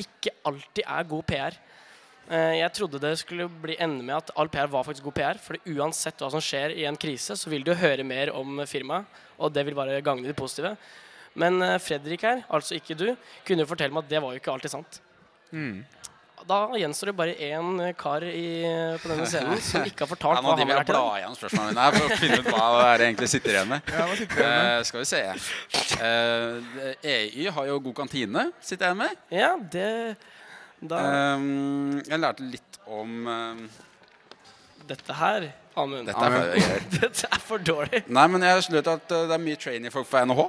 ikke 0.00 0.32
alltid 0.48 0.84
er 0.86 1.08
god 1.10 1.26
PR. 1.28 1.58
Eh, 2.28 2.58
jeg 2.60 2.72
trodde 2.76 3.00
det 3.00 3.14
skulle 3.22 3.48
bli 3.48 3.78
ende 3.80 4.04
med 4.04 4.18
at 4.18 4.32
all 4.36 4.50
PR 4.52 4.68
var 4.68 4.84
faktisk 4.84 5.08
god 5.08 5.16
PR. 5.16 5.40
For 5.40 5.60
uansett 5.72 6.20
hva 6.20 6.30
som 6.34 6.44
skjer 6.44 6.76
i 6.76 6.84
en 6.88 6.98
krise, 7.00 7.36
så 7.38 7.52
vil 7.52 7.64
du 7.64 7.72
høre 7.76 8.04
mer 8.04 8.34
om 8.36 8.62
firmaet. 8.68 9.08
Og 9.38 9.52
det 9.54 9.64
vil 9.68 9.76
bare 9.78 10.00
gagne 10.04 10.28
det 10.28 10.36
positive. 10.36 10.74
Men 11.38 11.62
eh, 11.62 11.78
Fredrik 11.80 12.26
her, 12.26 12.44
altså 12.52 12.76
ikke 12.76 12.98
du, 12.98 13.08
kunne 13.46 13.64
jo 13.64 13.70
fortelle 13.70 13.94
meg 13.94 14.04
at 14.04 14.12
det 14.12 14.22
var 14.24 14.34
jo 14.34 14.42
ikke 14.42 14.52
alltid 14.52 14.74
sant. 14.74 15.00
Mm. 15.54 15.84
Da 16.48 16.58
gjenstår 16.78 17.10
det 17.10 17.14
bare 17.18 17.34
én 17.44 17.80
kar 17.98 18.24
i, 18.24 18.62
på 19.02 19.10
denne 19.10 19.26
scenen 19.28 19.58
som 19.68 19.84
ikke 19.88 20.04
har 20.04 20.10
fortalt 20.10 20.38
Ja, 20.38 20.44
hva 20.44 20.54
han 20.54 20.60
har 20.60 20.62
jeg 20.62 20.68
og 20.68 20.78
lært 20.78 20.90
i 20.90 20.94
dag. 20.94 21.00
blar 21.00 21.20
igjen 21.20 21.38
spørsmålene 21.38 21.84
her 21.84 21.96
for 21.96 22.06
å 22.06 22.18
finne 22.20 22.38
ut 22.38 22.50
hva 22.52 22.66
det 22.68 22.84
er 22.84 23.02
jeg 23.02 23.08
egentlig 23.08 23.30
sitter 23.32 23.56
igjen 23.56 23.70
med. 23.72 23.92
Ja, 23.92 24.06
sitter 24.20 24.42
igjen 24.42 24.58
med? 24.58 24.70
Uh, 24.70 24.82
skal 24.88 25.02
vi 25.02 25.08
se. 25.08 25.22
Uh, 25.98 27.08
EY 27.14 27.48
har 27.56 27.70
jo 27.72 27.80
god 27.88 27.96
kantine, 28.04 28.50
sitter 28.60 28.86
jeg 28.86 28.92
igjen 28.92 29.02
med. 29.02 29.24
Ja, 29.34 29.50
det 29.76 29.88
da, 30.80 30.98
Um, 31.34 31.98
jeg 32.06 32.20
lærte 32.20 32.44
litt 32.46 32.78
om 32.86 33.26
um, 33.26 33.64
Dette 34.88 35.16
her, 35.18 35.48
Amund 35.78 36.06
Dette 36.08 36.28
er 36.28 36.36
for. 36.36 36.86
Dette 37.00 37.28
er 37.28 37.42
for 37.42 37.64
dårlig. 37.64 38.04
Nei, 38.06 38.26
men 38.30 38.46
jeg 38.46 38.56
har 38.56 38.94
at 38.94 39.12
uh, 39.12 39.26
det 39.28 39.36
er 39.36 39.42
mye 39.42 39.58
trainee-folk 39.60 40.08
fra 40.08 40.24
NHH. 40.28 40.46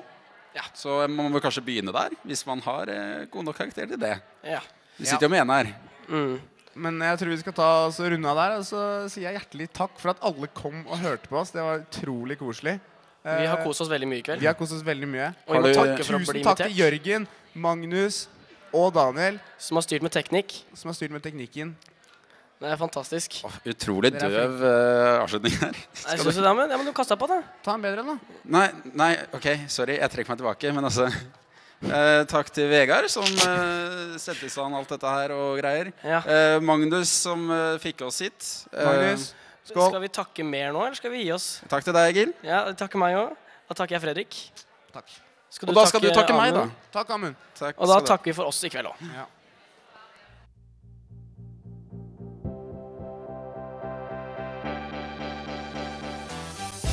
Ja, 0.55 0.63
Så 0.73 0.95
man 1.07 1.29
må 1.31 1.41
kanskje 1.41 1.63
begynne 1.65 1.93
der, 1.93 2.15
hvis 2.25 2.41
man 2.47 2.61
har 2.65 2.89
eh, 2.89 3.25
god 3.29 3.45
nok 3.45 3.57
karakter 3.59 3.85
til 3.89 3.99
det. 4.01 4.15
Ja. 4.43 4.61
Vi 4.97 5.05
sitter 5.05 5.27
jo 5.27 5.33
med 5.33 5.43
en 5.43 5.53
her. 5.53 5.69
Mm. 6.09 6.39
Men 6.79 7.01
jeg 7.05 7.19
tror 7.21 7.31
vi 7.33 7.37
skal 7.43 7.55
ta 7.55 7.67
oss 7.85 7.99
runde 8.01 8.31
av 8.31 8.39
der. 8.39 8.55
Og 8.57 8.65
så 8.67 8.81
sier 9.11 9.29
jeg 9.29 9.37
hjertelig 9.37 9.69
takk 9.77 9.99
for 10.01 10.13
at 10.13 10.23
alle 10.25 10.49
kom 10.57 10.81
og 10.87 10.97
hørte 11.03 11.29
på 11.29 11.37
oss. 11.39 11.53
Det 11.53 11.63
var 11.63 11.83
utrolig 11.83 12.39
koselig. 12.41 12.79
Vi 13.23 13.45
har 13.45 13.59
Eh, 13.59 13.65
kost 13.67 13.83
oss 13.83 13.91
veldig 13.91 14.07
mye 14.09 14.23
i 14.23 14.25
kveld. 14.25 14.41
Vi 14.41 14.47
har 14.47 14.57
kost 14.57 14.73
oss 14.73 14.83
veldig 14.85 15.09
mye. 15.11 15.29
Og 15.47 15.55
vi 15.55 15.61
må 15.67 15.73
takke 15.75 16.05
for 16.07 16.17
å 16.17 16.21
bli 16.23 16.27
Tusen 16.31 16.45
takk 16.47 16.61
til. 16.63 16.75
Jørgen, 16.79 17.27
Magnus 17.53 18.27
og 18.73 18.93
Daniel, 18.95 19.39
Som 19.57 19.77
har 19.79 19.85
styrt 19.85 20.03
med 20.05 20.11
teknikk. 20.11 20.63
som 20.75 20.89
har 20.89 20.95
styrt 20.97 21.11
med 21.11 21.23
teknikken. 21.23 21.75
Det 22.59 22.67
er 22.67 22.75
fantastisk. 22.75 23.37
Oh, 23.47 23.53
utrolig 23.71 24.09
er 24.19 24.19
døv 24.27 24.55
uh, 24.59 25.21
avslutning 25.23 25.53
her. 25.61 25.77
Jeg 25.95 26.19
synes 26.19 26.35
det, 26.35 26.55
men, 26.57 26.69
ja, 26.73 26.77
men 26.77 26.89
du 26.89 26.91
kasta 26.91 27.15
på 27.15 27.27
det. 27.31 27.37
Ta 27.63 27.77
en 27.77 27.85
bedre, 27.85 28.03
da. 28.03 28.15
Nei, 28.43 28.65
nei, 28.99 29.13
OK, 29.31 29.47
sorry. 29.71 29.95
Jeg 29.95 30.11
trekker 30.11 30.33
meg 30.33 30.41
tilbake. 30.41 30.73
Men 30.75 30.89
altså 30.89 31.05
eh, 31.87 32.25
Takk 32.27 32.51
til 32.51 32.67
Vegard, 32.67 33.07
som 33.07 33.23
eh, 33.23 34.17
setter 34.19 34.49
i 34.49 34.51
stand 34.51 34.75
alt 34.75 34.91
dette 34.91 35.13
her 35.15 35.31
og 35.37 35.55
greier. 35.61 35.93
Ja. 36.03 36.19
Eh, 36.27 36.57
Magnus, 36.59 37.13
som 37.23 37.47
eh, 37.47 37.77
fikk 37.79 38.03
oss 38.09 38.19
hit. 38.25 38.51
Magnus, 38.75 38.83
Magnus, 38.83 39.29
Skal 39.69 39.85
skål. 39.85 40.01
vi 40.03 40.11
takke 40.19 40.43
mer 40.51 40.75
nå, 40.75 40.83
eller 40.89 40.99
skal 40.99 41.15
vi 41.15 41.23
gi 41.23 41.31
oss? 41.31 41.47
Takk 41.71 41.87
til 41.87 41.95
deg, 41.95 42.11
Egil. 42.11 42.35
Ja, 42.43 42.65
takker 42.75 42.99
meg 42.99 43.15
òg. 43.21 43.39
Da 43.71 43.79
takker 43.79 43.95
jeg 43.95 44.03
Fredrik. 44.09 44.43
Takk. 44.91 45.15
Og 45.67 45.75
da 45.75 45.85
skal 45.89 46.01
du 46.03 46.09
takke 46.13 46.37
meg, 46.37 46.53
da. 46.53 46.67
Takk, 46.93 47.09
Amund. 47.17 47.35
Takk 47.57 47.79
Og 47.81 47.89
da 47.89 47.99
takker 48.05 48.31
vi 48.31 48.37
for 48.37 48.49
oss 48.51 48.63
i 48.63 48.69
kveld 48.69 48.91
òg. 48.91 49.03
Ja. 49.15 49.25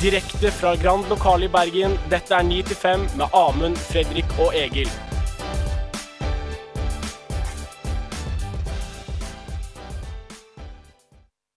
Direkte 0.01 0.51
fra 0.53 0.75
Grand 0.77 1.09
lokale 1.09 1.47
i 1.47 1.49
Bergen, 1.49 1.97
dette 2.09 2.35
er 2.37 2.45
9 2.45 2.61
til 2.69 2.77
5 2.77 3.07
med 3.17 3.33
Amund, 3.33 3.79
Fredrik 3.89 4.35
og 4.37 4.53
Egil. 4.53 4.91